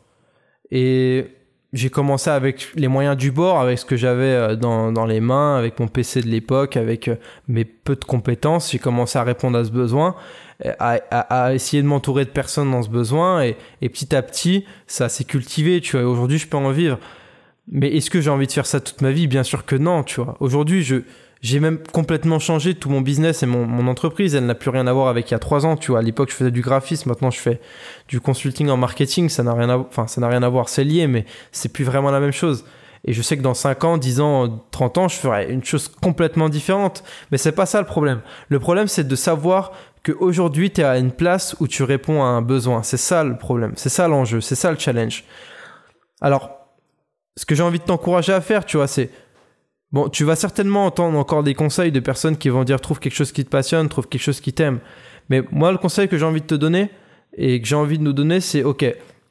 Et 0.70 1.28
j'ai 1.72 1.90
commencé 1.90 2.30
avec 2.30 2.68
les 2.76 2.88
moyens 2.88 3.16
du 3.16 3.30
bord, 3.30 3.60
avec 3.60 3.78
ce 3.78 3.84
que 3.84 3.96
j'avais 3.96 4.24
euh, 4.24 4.56
dans, 4.56 4.90
dans, 4.90 5.04
les 5.04 5.20
mains, 5.20 5.56
avec 5.56 5.78
mon 5.80 5.86
PC 5.86 6.22
de 6.22 6.28
l'époque, 6.28 6.76
avec 6.76 7.08
euh, 7.08 7.16
mes 7.46 7.64
peu 7.64 7.94
de 7.94 8.04
compétences. 8.04 8.72
J'ai 8.72 8.78
commencé 8.78 9.18
à 9.18 9.22
répondre 9.22 9.58
à 9.58 9.64
ce 9.64 9.70
besoin, 9.70 10.14
à, 10.78 10.98
à, 11.10 11.44
à 11.44 11.54
essayer 11.54 11.82
de 11.82 11.86
m'entourer 11.86 12.24
de 12.24 12.30
personnes 12.30 12.70
dans 12.70 12.82
ce 12.82 12.88
besoin. 12.88 13.42
Et, 13.42 13.56
et 13.82 13.88
petit 13.90 14.16
à 14.16 14.22
petit, 14.22 14.64
ça 14.86 15.10
s'est 15.10 15.24
cultivé, 15.24 15.80
tu 15.80 15.98
vois. 15.98 16.08
Aujourd'hui, 16.08 16.38
je 16.38 16.48
peux 16.48 16.56
en 16.56 16.70
vivre. 16.70 16.98
Mais 17.70 17.94
est-ce 17.94 18.10
que 18.10 18.22
j'ai 18.22 18.30
envie 18.30 18.46
de 18.46 18.52
faire 18.52 18.66
ça 18.66 18.80
toute 18.80 19.02
ma 19.02 19.10
vie? 19.10 19.26
Bien 19.26 19.42
sûr 19.42 19.66
que 19.66 19.76
non, 19.76 20.02
tu 20.02 20.22
vois. 20.22 20.38
Aujourd'hui, 20.40 20.82
je, 20.82 21.02
j'ai 21.40 21.60
même 21.60 21.78
complètement 21.92 22.38
changé 22.38 22.74
tout 22.74 22.90
mon 22.90 23.00
business 23.00 23.42
et 23.42 23.46
mon, 23.46 23.86
entreprise. 23.86 24.34
Elle 24.34 24.46
n'a 24.46 24.54
plus 24.54 24.70
rien 24.70 24.86
à 24.86 24.92
voir 24.92 25.08
avec 25.08 25.30
il 25.30 25.34
y 25.34 25.34
a 25.34 25.38
trois 25.38 25.66
ans. 25.66 25.76
Tu 25.76 25.92
vois, 25.92 26.00
à 26.00 26.02
l'époque, 26.02 26.30
je 26.30 26.34
faisais 26.34 26.50
du 26.50 26.62
graphisme. 26.62 27.08
Maintenant, 27.08 27.30
je 27.30 27.38
fais 27.38 27.60
du 28.08 28.20
consulting 28.20 28.68
en 28.70 28.76
marketing. 28.76 29.28
Ça 29.28 29.42
n'a 29.42 29.54
rien 29.54 29.70
à, 29.70 29.78
enfin, 29.78 30.06
ça 30.06 30.20
n'a 30.20 30.28
rien 30.28 30.42
à 30.42 30.48
voir. 30.48 30.68
C'est 30.68 30.84
lié, 30.84 31.06
mais 31.06 31.24
c'est 31.52 31.72
plus 31.72 31.84
vraiment 31.84 32.10
la 32.10 32.20
même 32.20 32.32
chose. 32.32 32.64
Et 33.04 33.12
je 33.12 33.22
sais 33.22 33.36
que 33.36 33.42
dans 33.42 33.54
5 33.54 33.84
ans, 33.84 33.98
10 33.98 34.20
ans, 34.20 34.66
30 34.72 34.98
ans, 34.98 35.08
je 35.08 35.16
ferai 35.16 35.50
une 35.50 35.62
chose 35.62 35.88
complètement 35.88 36.48
différente. 36.48 37.04
Mais 37.30 37.38
c'est 37.38 37.52
pas 37.52 37.66
ça 37.66 37.80
le 37.80 37.86
problème. 37.86 38.20
Le 38.48 38.58
problème, 38.58 38.88
c'est 38.88 39.06
de 39.06 39.16
savoir 39.16 39.72
qu'aujourd'hui, 40.04 40.72
tu 40.72 40.80
es 40.80 40.84
à 40.84 40.98
une 40.98 41.12
place 41.12 41.54
où 41.60 41.68
tu 41.68 41.84
réponds 41.84 42.22
à 42.22 42.26
un 42.26 42.42
besoin. 42.42 42.82
C'est 42.82 42.96
ça 42.96 43.22
le 43.22 43.38
problème. 43.38 43.72
C'est 43.76 43.88
ça 43.88 44.08
l'enjeu. 44.08 44.40
C'est 44.40 44.56
ça 44.56 44.72
le 44.72 44.78
challenge. 44.78 45.24
Alors, 46.20 46.50
ce 47.36 47.46
que 47.46 47.54
j'ai 47.54 47.62
envie 47.62 47.78
de 47.78 47.84
t'encourager 47.84 48.32
à 48.32 48.40
faire, 48.40 48.64
tu 48.64 48.76
vois, 48.76 48.88
c'est 48.88 49.10
Bon, 49.90 50.10
tu 50.10 50.24
vas 50.24 50.36
certainement 50.36 50.84
entendre 50.84 51.18
encore 51.18 51.42
des 51.42 51.54
conseils 51.54 51.92
de 51.92 52.00
personnes 52.00 52.36
qui 52.36 52.50
vont 52.50 52.64
dire 52.64 52.80
trouve 52.80 53.00
quelque 53.00 53.14
chose 53.14 53.32
qui 53.32 53.44
te 53.44 53.48
passionne, 53.48 53.88
trouve 53.88 54.06
quelque 54.06 54.22
chose 54.22 54.40
qui 54.40 54.52
t'aime. 54.52 54.80
Mais 55.30 55.42
moi, 55.50 55.72
le 55.72 55.78
conseil 55.78 56.08
que 56.08 56.18
j'ai 56.18 56.26
envie 56.26 56.42
de 56.42 56.46
te 56.46 56.54
donner 56.54 56.90
et 57.36 57.60
que 57.60 57.66
j'ai 57.66 57.74
envie 57.74 57.98
de 57.98 58.02
nous 58.02 58.12
donner, 58.12 58.40
c'est 58.40 58.64
ok, 58.64 58.84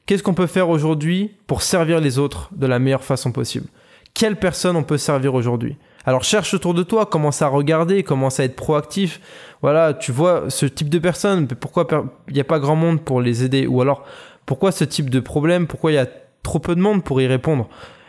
qu'est-ce 0.06 0.22
qu'on 0.22 0.34
peut 0.34 0.48
faire 0.48 0.68
aujourd'hui 0.68 1.30
pour 1.46 1.62
servir 1.62 2.00
les 2.00 2.18
autres 2.18 2.50
de 2.56 2.66
la 2.66 2.80
meilleure 2.80 3.04
façon 3.04 3.30
possible? 3.30 3.66
Quelle 4.14 4.34
personne 4.34 4.74
on 4.74 4.82
peut 4.82 4.98
servir 4.98 5.34
aujourd'hui? 5.34 5.76
Alors 6.04 6.24
cherche 6.24 6.54
autour 6.54 6.74
de 6.74 6.82
toi, 6.82 7.06
commence 7.06 7.40
à 7.40 7.46
regarder, 7.46 8.02
commence 8.02 8.40
à 8.40 8.44
être 8.44 8.56
proactif. 8.56 9.20
Voilà, 9.62 9.94
tu 9.94 10.10
vois 10.10 10.44
ce 10.48 10.66
type 10.66 10.88
de 10.88 10.98
personnes, 10.98 11.46
pourquoi 11.46 11.86
il 12.26 12.34
n'y 12.34 12.40
a 12.40 12.44
pas 12.44 12.58
grand 12.58 12.76
monde 12.76 13.02
pour 13.04 13.20
les 13.20 13.44
aider? 13.44 13.68
Ou 13.68 13.80
alors, 13.80 14.04
pourquoi 14.44 14.72
ce 14.72 14.84
type 14.84 15.10
de 15.10 15.20
problème? 15.20 15.68
Pourquoi 15.68 15.92
il 15.92 15.96
y 15.96 15.98
a 15.98 16.08
trop 16.42 16.58
peu 16.58 16.74
de 16.74 16.80
monde 16.80 17.04
pour 17.04 17.20
y 17.20 17.28
répondre? 17.28 17.68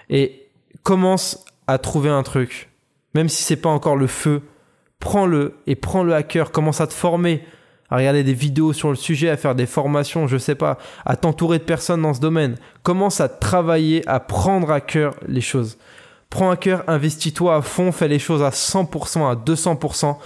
Et 0.09 0.47
commence 0.81 1.45
trouver 1.77 2.09
un 2.09 2.23
truc, 2.23 2.69
même 3.13 3.29
si 3.29 3.43
c'est 3.43 3.55
pas 3.55 3.69
encore 3.69 3.95
le 3.95 4.07
feu, 4.07 4.41
prends-le 4.99 5.55
et 5.67 5.75
prends-le 5.75 6.13
à 6.13 6.23
cœur, 6.23 6.51
commence 6.51 6.81
à 6.81 6.87
te 6.87 6.93
former, 6.93 7.43
à 7.89 7.97
regarder 7.97 8.23
des 8.23 8.33
vidéos 8.33 8.73
sur 8.73 8.89
le 8.89 8.95
sujet, 8.95 9.29
à 9.29 9.37
faire 9.37 9.55
des 9.55 9.65
formations, 9.65 10.27
je 10.27 10.37
sais 10.37 10.55
pas, 10.55 10.77
à 11.05 11.15
t'entourer 11.15 11.59
de 11.59 11.63
personnes 11.63 12.01
dans 12.01 12.13
ce 12.13 12.19
domaine. 12.19 12.55
Commence 12.83 13.19
à 13.19 13.29
travailler, 13.29 14.07
à 14.07 14.19
prendre 14.19 14.71
à 14.71 14.81
cœur 14.81 15.15
les 15.27 15.41
choses. 15.41 15.77
Prends 16.29 16.51
à 16.51 16.57
cœur, 16.57 16.83
investis-toi 16.87 17.55
à 17.55 17.61
fond, 17.61 17.91
fais 17.91 18.07
les 18.07 18.19
choses 18.19 18.43
à 18.43 18.49
100%, 18.49 19.31
à 19.31 19.35
200% 19.35 20.17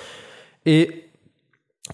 et 0.66 1.04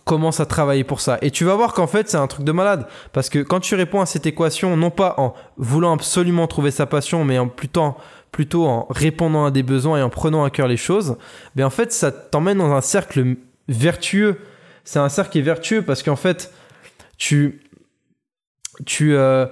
commence 0.05 0.39
à 0.39 0.45
travailler 0.45 0.83
pour 0.83 1.01
ça. 1.01 1.17
Et 1.21 1.31
tu 1.31 1.45
vas 1.45 1.55
voir 1.55 1.73
qu'en 1.73 1.87
fait, 1.87 2.09
c'est 2.09 2.17
un 2.17 2.27
truc 2.27 2.45
de 2.45 2.51
malade. 2.51 2.87
Parce 3.13 3.29
que 3.29 3.39
quand 3.39 3.59
tu 3.59 3.75
réponds 3.75 4.01
à 4.01 4.05
cette 4.05 4.25
équation, 4.25 4.77
non 4.77 4.91
pas 4.91 5.15
en 5.17 5.33
voulant 5.57 5.93
absolument 5.93 6.47
trouver 6.47 6.71
sa 6.71 6.85
passion, 6.85 7.23
mais 7.25 7.37
en 7.39 7.47
plutôt 7.47 7.95
plutôt 8.31 8.67
en 8.67 8.87
répondant 8.89 9.45
à 9.45 9.51
des 9.51 9.63
besoins 9.63 9.99
et 9.99 10.01
en 10.01 10.09
prenant 10.09 10.43
à 10.43 10.49
cœur 10.49 10.67
les 10.67 10.77
choses, 10.77 11.17
mais 11.55 11.63
en 11.63 11.69
fait, 11.69 11.91
ça 11.91 12.11
t'emmène 12.11 12.57
dans 12.57 12.71
un 12.71 12.81
cercle 12.81 13.35
vertueux. 13.67 14.39
C'est 14.83 14.99
un 14.99 15.09
cercle 15.09 15.31
qui 15.31 15.39
est 15.39 15.43
vertueux 15.43 15.81
parce 15.81 16.03
qu'en 16.03 16.15
fait, 16.15 16.53
tu. 17.17 17.61
Tu. 18.85 19.15
Euh, 19.15 19.45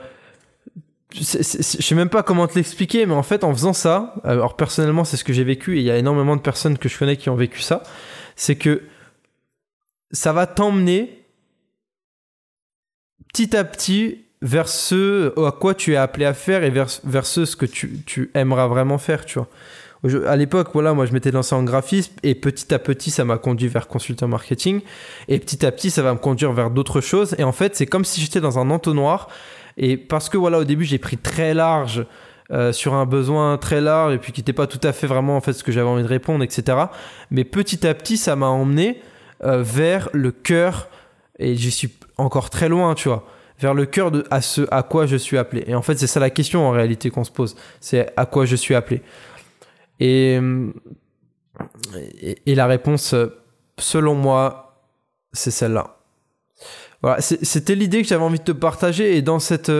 je 1.14 1.22
sais 1.24 1.96
même 1.96 2.10
pas 2.10 2.22
comment 2.22 2.48
te 2.48 2.56
l'expliquer, 2.56 3.06
mais 3.06 3.14
en 3.14 3.24
fait, 3.24 3.44
en 3.44 3.54
faisant 3.54 3.74
ça, 3.74 4.16
alors 4.24 4.56
personnellement, 4.56 5.06
c'est 5.06 5.18
ce 5.18 5.24
que 5.24 5.34
j'ai 5.34 5.44
vécu 5.44 5.78
et 5.78 5.80
il 5.80 5.86
y 5.86 5.92
a 5.92 5.98
énormément 5.98 6.36
de 6.36 6.42
personnes 6.42 6.78
que 6.78 6.90
je 6.90 6.98
connais 6.98 7.16
qui 7.16 7.30
ont 7.30 7.36
vécu 7.36 7.62
ça, 7.62 7.84
c'est 8.36 8.56
que 8.56 8.84
ça 10.12 10.34
va 10.34 10.48
t'emmener 10.48 11.26
petit 13.30 13.56
à 13.56 13.64
petit 13.64 14.27
vers 14.42 14.68
ce 14.70 15.34
à 15.44 15.52
quoi 15.52 15.74
tu 15.74 15.94
es 15.94 15.96
appelé 15.96 16.26
à 16.26 16.34
faire 16.34 16.64
et 16.64 16.70
vers, 16.70 16.88
vers 17.04 17.26
ce, 17.26 17.56
que 17.56 17.66
tu, 17.66 18.02
tu 18.06 18.30
aimeras 18.34 18.68
vraiment 18.68 18.98
faire, 18.98 19.26
tu 19.26 19.40
vois. 19.40 20.28
à 20.28 20.36
l'époque, 20.36 20.70
voilà, 20.74 20.94
moi 20.94 21.06
je 21.06 21.14
m'étais 21.14 21.32
lancé 21.32 21.56
en 21.56 21.64
graphisme 21.64 22.14
et 22.24 22.36
petit 22.36 22.74
à 22.74 22.80
petit 22.80 23.10
ça 23.10 23.26
m'a 23.26 23.38
conduit 23.38 23.68
vers 23.68 23.88
consultant 23.88 24.28
marketing 24.28 24.82
et 25.28 25.40
petit 25.40 25.66
à 25.66 25.72
petit 25.72 25.90
ça 25.90 26.04
va 26.04 26.14
me 26.14 26.20
conduire 26.20 26.52
vers 26.52 26.70
d'autres 26.70 27.02
choses 27.02 27.36
et 27.38 27.44
en 27.44 27.52
fait 27.52 27.76
c'est 27.76 27.88
comme 27.88 28.06
si 28.06 28.22
j'étais 28.22 28.42
dans 28.42 28.60
un 28.60 28.70
entonnoir 28.70 29.28
et 29.78 29.98
parce 29.98 30.30
que 30.30 30.38
voilà 30.38 30.60
au 30.60 30.64
début 30.64 30.86
j'ai 30.86 31.00
pris 31.00 31.18
très 31.18 31.54
large 31.54 32.06
euh, 32.52 32.72
sur 32.72 32.94
un 32.94 33.06
besoin 33.06 33.58
très 33.58 33.82
large 33.82 34.14
et 34.14 34.18
puis 34.20 34.32
qui 34.32 34.42
n'était 34.42 34.54
pas 34.54 34.68
tout 34.68 34.80
à 34.84 34.94
fait 34.94 35.08
vraiment 35.08 35.36
en 35.36 35.42
fait 35.42 35.54
ce 35.54 35.64
que 35.64 35.72
j'avais 35.72 35.90
envie 35.90 36.04
de 36.04 36.08
répondre 36.08 36.44
etc. 36.44 36.78
Mais 37.32 37.44
petit 37.44 37.86
à 37.88 37.94
petit 37.94 38.18
ça 38.18 38.36
m'a 38.36 38.48
emmené 38.48 39.02
euh, 39.44 39.64
vers 39.64 40.10
le 40.14 40.32
cœur 40.32 40.90
et 41.40 41.56
j'y 41.56 41.72
suis 41.72 41.90
encore 42.18 42.50
très 42.52 42.70
loin 42.70 42.94
tu 42.94 43.10
vois 43.10 43.28
vers 43.60 43.74
le 43.74 43.86
cœur 43.86 44.12
de 44.12 44.24
à 44.30 44.42
ce 44.42 44.68
à 44.72 44.84
quoi 44.84 45.06
je 45.06 45.16
suis 45.16 45.38
appelé. 45.38 45.64
Et 45.68 45.76
en 45.76 45.82
fait, 45.82 45.98
c'est 45.98 46.08
ça 46.08 46.20
la 46.20 46.30
question 46.30 46.68
en 46.68 46.72
réalité 46.72 47.10
qu'on 47.10 47.24
se 47.24 47.32
pose. 47.32 47.56
C'est 47.80 48.12
à 48.16 48.26
quoi 48.26 48.46
je 48.46 48.56
suis 48.56 48.76
appelé. 48.76 49.02
Et, 50.00 50.40
et, 52.46 52.54
la 52.54 52.68
réponse, 52.68 53.16
selon 53.80 54.14
moi, 54.14 54.84
c'est 55.34 55.50
celle-là. 55.50 55.98
Voilà, 57.02 57.20
c'était 57.22 57.74
l'idée 57.74 58.04
que 58.04 58.08
j'avais 58.08 58.24
envie 58.24 58.40
de 58.40 58.44
te 58.44 58.52
partager. 58.52 59.18
Et 59.18 59.24
dans 59.24 59.40
cette, 59.40 59.72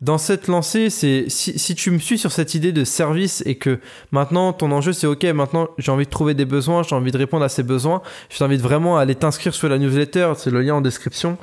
dans 0.00 0.18
cette 0.18 0.46
lancée, 0.46 0.90
c'est 0.90 1.24
si, 1.28 1.58
si, 1.58 1.74
tu 1.74 1.90
me 1.90 1.98
suis 1.98 2.18
sur 2.18 2.30
cette 2.30 2.54
idée 2.54 2.70
de 2.70 2.84
service 2.84 3.42
et 3.46 3.56
que 3.56 3.80
maintenant 4.12 4.52
ton 4.52 4.70
enjeu 4.70 4.92
c'est 4.92 5.08
ok, 5.08 5.24
maintenant 5.24 5.68
j'ai 5.76 5.90
envie 5.90 6.04
de 6.04 6.10
trouver 6.10 6.34
des 6.34 6.44
besoins, 6.44 6.84
j'ai 6.84 6.94
envie 6.94 7.10
de 7.10 7.18
répondre 7.18 7.44
à 7.44 7.48
ces 7.48 7.64
besoins, 7.64 8.00
je 8.30 8.38
t'invite 8.38 8.60
vraiment 8.60 8.96
à 8.96 9.02
aller 9.02 9.16
t'inscrire 9.16 9.54
sur 9.54 9.68
la 9.68 9.76
newsletter, 9.76 10.34
c'est 10.36 10.50
le 10.50 10.62
lien 10.62 10.74
en 10.74 10.80
description. 10.80 11.36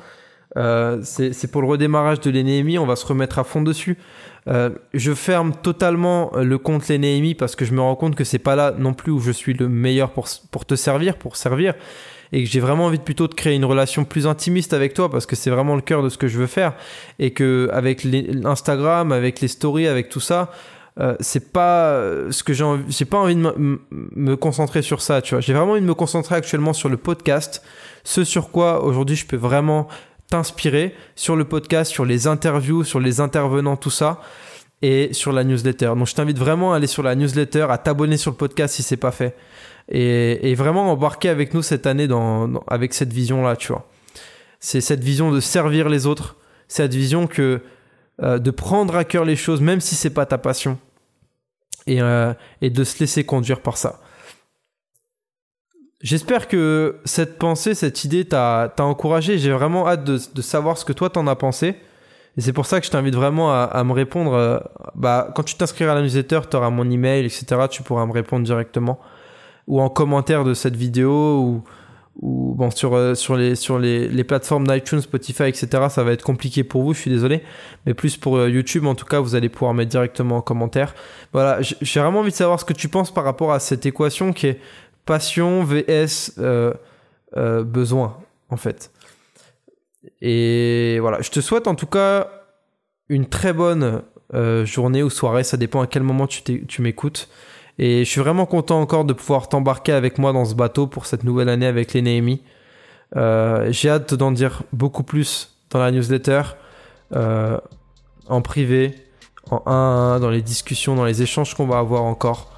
Euh, 0.56 1.00
c'est 1.02 1.50
pour 1.50 1.60
le 1.60 1.68
redémarrage 1.68 2.20
de 2.20 2.30
l'Enémi, 2.30 2.78
on 2.78 2.86
va 2.86 2.96
se 2.96 3.06
remettre 3.06 3.38
à 3.38 3.44
fond 3.44 3.62
dessus. 3.62 3.98
Euh, 4.48 4.70
je 4.94 5.12
ferme 5.12 5.52
totalement 5.54 6.30
le 6.36 6.56
compte 6.56 6.88
l'Enémi 6.88 7.34
parce 7.34 7.56
que 7.56 7.64
je 7.64 7.72
me 7.72 7.80
rends 7.80 7.96
compte 7.96 8.14
que 8.14 8.24
c'est 8.24 8.38
pas 8.38 8.54
là 8.54 8.72
non 8.78 8.94
plus 8.94 9.10
où 9.10 9.18
je 9.18 9.32
suis 9.32 9.54
le 9.54 9.68
meilleur 9.68 10.10
pour, 10.10 10.28
pour 10.50 10.64
te 10.64 10.76
servir, 10.76 11.16
pour 11.16 11.36
servir. 11.36 11.74
Et 12.32 12.42
que 12.42 12.50
j'ai 12.50 12.60
vraiment 12.60 12.86
envie 12.86 12.98
plutôt 12.98 13.28
de 13.28 13.34
créer 13.34 13.54
une 13.54 13.64
relation 13.64 14.04
plus 14.04 14.26
intimiste 14.26 14.72
avec 14.72 14.94
toi 14.94 15.10
parce 15.10 15.26
que 15.26 15.36
c'est 15.36 15.50
vraiment 15.50 15.76
le 15.76 15.80
cœur 15.80 16.02
de 16.02 16.08
ce 16.08 16.18
que 16.18 16.26
je 16.26 16.38
veux 16.38 16.48
faire. 16.48 16.74
Et 17.18 17.32
que 17.32 17.68
avec 17.72 18.02
l'Instagram, 18.02 19.12
avec 19.12 19.40
les 19.40 19.48
stories, 19.48 19.86
avec 19.86 20.08
tout 20.08 20.20
ça, 20.20 20.50
euh, 20.98 21.14
c'est 21.20 21.52
pas 21.52 22.00
ce 22.30 22.42
que 22.42 22.52
j'ai 22.52 22.64
envie, 22.64 22.84
j'ai 22.88 23.04
pas 23.04 23.18
envie 23.18 23.36
de 23.36 23.80
me 23.90 24.36
concentrer 24.36 24.82
sur 24.82 25.02
ça, 25.02 25.22
tu 25.22 25.34
vois. 25.34 25.40
J'ai 25.40 25.52
vraiment 25.52 25.72
envie 25.72 25.82
de 25.82 25.86
me 25.86 25.94
concentrer 25.94 26.34
actuellement 26.34 26.72
sur 26.72 26.88
le 26.88 26.96
podcast, 26.96 27.62
ce 28.02 28.24
sur 28.24 28.50
quoi 28.50 28.82
aujourd'hui 28.82 29.14
je 29.14 29.26
peux 29.26 29.36
vraiment 29.36 29.88
t'inspirer 30.28 30.94
sur 31.14 31.36
le 31.36 31.44
podcast, 31.44 31.90
sur 31.90 32.04
les 32.04 32.26
interviews, 32.26 32.84
sur 32.84 33.00
les 33.00 33.20
intervenants, 33.20 33.76
tout 33.76 33.90
ça, 33.90 34.20
et 34.82 35.12
sur 35.12 35.32
la 35.32 35.44
newsletter. 35.44 35.92
Donc 35.96 36.06
je 36.06 36.14
t'invite 36.14 36.38
vraiment 36.38 36.72
à 36.72 36.76
aller 36.76 36.86
sur 36.86 37.02
la 37.02 37.14
newsletter, 37.14 37.66
à 37.70 37.78
t'abonner 37.78 38.16
sur 38.16 38.30
le 38.30 38.36
podcast 38.36 38.74
si 38.74 38.82
c'est 38.82 38.96
pas 38.96 39.12
fait, 39.12 39.36
et, 39.88 40.54
vraiment 40.54 40.90
embarquer 40.90 41.28
avec 41.28 41.54
nous 41.54 41.62
cette 41.62 41.86
année 41.86 42.08
avec 42.66 42.94
cette 42.94 43.12
vision-là, 43.12 43.56
tu 43.56 43.68
vois. 43.68 43.88
C'est 44.58 44.80
cette 44.80 45.04
vision 45.04 45.30
de 45.30 45.40
servir 45.40 45.88
les 45.88 46.06
autres, 46.06 46.36
cette 46.68 46.94
vision 46.94 47.26
que 47.26 47.60
euh, 48.22 48.38
de 48.38 48.50
prendre 48.50 48.96
à 48.96 49.04
cœur 49.04 49.24
les 49.24 49.36
choses, 49.36 49.60
même 49.60 49.80
si 49.80 49.94
c'est 49.94 50.10
pas 50.10 50.26
ta 50.26 50.38
passion, 50.38 50.78
et, 51.86 52.00
euh, 52.00 52.32
et 52.62 52.70
de 52.70 52.82
se 52.82 52.98
laisser 52.98 53.24
conduire 53.24 53.60
par 53.60 53.76
ça. 53.76 54.00
J'espère 56.06 56.46
que 56.46 57.00
cette 57.04 57.36
pensée, 57.36 57.74
cette 57.74 58.04
idée 58.04 58.24
t'a 58.24 58.72
encouragé. 58.78 59.38
J'ai 59.38 59.50
vraiment 59.50 59.88
hâte 59.88 60.04
de, 60.04 60.40
savoir 60.40 60.78
ce 60.78 60.84
que 60.84 60.92
toi 60.92 61.10
t'en 61.10 61.26
as 61.26 61.34
pensé. 61.34 61.74
Et 62.36 62.40
c'est 62.40 62.52
pour 62.52 62.64
ça 62.64 62.78
que 62.78 62.86
je 62.86 62.92
t'invite 62.92 63.16
vraiment 63.16 63.52
à, 63.52 63.82
me 63.82 63.92
répondre. 63.92 64.32
Euh, 64.34 64.60
bah, 64.94 65.32
quand 65.34 65.42
tu 65.42 65.56
t'inscriras 65.56 65.90
à 65.90 65.94
la 65.96 66.02
newsletter, 66.02 66.42
tu 66.48 66.56
auras 66.56 66.70
mon 66.70 66.88
email, 66.88 67.24
etc. 67.24 67.62
Tu 67.68 67.82
pourras 67.82 68.06
me 68.06 68.12
répondre 68.12 68.44
directement. 68.44 69.00
Ou 69.66 69.80
en 69.80 69.88
commentaire 69.88 70.44
de 70.44 70.54
cette 70.54 70.76
vidéo, 70.76 71.40
ou, 71.40 71.64
ou 72.20 72.54
bon, 72.54 72.70
sur, 72.70 72.94
euh, 72.94 73.16
sur, 73.16 73.34
les, 73.34 73.56
sur 73.56 73.80
les, 73.80 74.06
les 74.06 74.22
plateformes 74.22 74.64
d'iTunes, 74.64 75.00
Spotify, 75.00 75.44
etc. 75.44 75.86
Ça 75.90 76.04
va 76.04 76.12
être 76.12 76.22
compliqué 76.22 76.62
pour 76.62 76.84
vous, 76.84 76.94
je 76.94 77.00
suis 77.00 77.10
désolé. 77.10 77.42
Mais 77.84 77.94
plus 77.94 78.16
pour 78.16 78.36
euh, 78.36 78.48
YouTube, 78.48 78.86
en 78.86 78.94
tout 78.94 79.06
cas, 79.06 79.18
vous 79.18 79.34
allez 79.34 79.48
pouvoir 79.48 79.74
mettre 79.74 79.90
directement 79.90 80.36
en 80.36 80.40
commentaire. 80.40 80.94
Voilà, 81.32 81.58
j'ai 81.62 82.00
vraiment 82.00 82.20
envie 82.20 82.30
de 82.30 82.36
savoir 82.36 82.60
ce 82.60 82.64
que 82.64 82.74
tu 82.74 82.88
penses 82.88 83.12
par 83.12 83.24
rapport 83.24 83.52
à 83.52 83.58
cette 83.58 83.86
équation 83.86 84.32
qui 84.32 84.46
est 84.46 84.60
passion 85.06 85.64
vs 85.64 86.34
euh, 86.38 86.74
euh, 87.36 87.64
besoin, 87.64 88.18
en 88.50 88.58
fait. 88.58 88.90
Et 90.20 90.98
voilà, 91.00 91.22
je 91.22 91.30
te 91.30 91.40
souhaite 91.40 91.66
en 91.66 91.74
tout 91.74 91.86
cas 91.86 92.28
une 93.08 93.26
très 93.26 93.52
bonne 93.52 94.02
euh, 94.34 94.66
journée 94.66 95.02
ou 95.02 95.10
soirée, 95.10 95.44
ça 95.44 95.56
dépend 95.56 95.80
à 95.80 95.86
quel 95.86 96.02
moment 96.02 96.26
tu, 96.26 96.82
m'écoutes. 96.82 97.28
Et 97.78 98.04
je 98.04 98.10
suis 98.10 98.20
vraiment 98.20 98.46
content 98.46 98.80
encore 98.80 99.04
de 99.04 99.12
pouvoir 99.12 99.48
t'embarquer 99.48 99.92
avec 99.92 100.18
moi 100.18 100.32
dans 100.32 100.44
ce 100.44 100.54
bateau 100.54 100.86
pour 100.86 101.06
cette 101.06 101.24
nouvelle 101.24 101.48
année 101.48 101.66
avec 101.66 101.92
les. 101.92 102.42
J'ai 103.14 103.88
hâte 103.88 104.14
d'en 104.14 104.32
dire 104.32 104.62
beaucoup 104.72 105.02
plus 105.02 105.56
dans 105.70 105.78
la 105.78 105.90
newsletter, 105.90 106.42
en 107.14 108.42
privé, 108.42 108.94
en 109.50 109.62
1 109.66 109.70
à 109.70 110.14
1, 110.16 110.20
dans 110.20 110.30
les 110.30 110.42
discussions, 110.42 110.94
dans 110.96 111.04
les 111.04 111.22
échanges 111.22 111.54
qu'on 111.54 111.66
va 111.66 111.78
avoir 111.78 112.02
encore. 112.02 112.55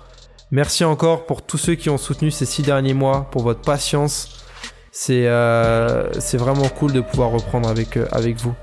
Merci 0.50 0.84
encore 0.84 1.26
pour 1.26 1.42
tous 1.42 1.58
ceux 1.58 1.74
qui 1.74 1.90
ont 1.90 1.98
soutenu 1.98 2.30
ces 2.30 2.46
six 2.46 2.62
derniers 2.62 2.94
mois, 2.94 3.28
pour 3.30 3.42
votre 3.42 3.60
patience. 3.60 4.44
C'est 4.90 5.26
euh, 5.26 6.10
vraiment 6.34 6.68
cool 6.68 6.92
de 6.92 7.00
pouvoir 7.02 7.30
reprendre 7.30 7.68
avec, 7.68 7.96
euh, 7.96 8.06
avec 8.12 8.36
vous. 8.36 8.54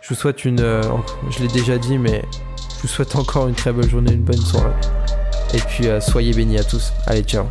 Je 0.00 0.10
vous 0.10 0.14
souhaite 0.14 0.44
une... 0.44 0.60
Euh, 0.60 0.82
je 1.30 1.40
l'ai 1.40 1.48
déjà 1.48 1.78
dit, 1.78 1.98
mais 1.98 2.22
je 2.76 2.82
vous 2.82 2.88
souhaite 2.88 3.16
encore 3.16 3.48
une 3.48 3.54
très 3.54 3.72
belle 3.72 3.90
journée, 3.90 4.12
une 4.12 4.22
bonne 4.22 4.36
soirée. 4.40 4.70
Et 5.54 5.58
puis 5.58 5.86
soyez 6.00 6.32
bénis 6.32 6.58
à 6.58 6.64
tous. 6.64 6.92
Allez, 7.06 7.22
ciao. 7.22 7.46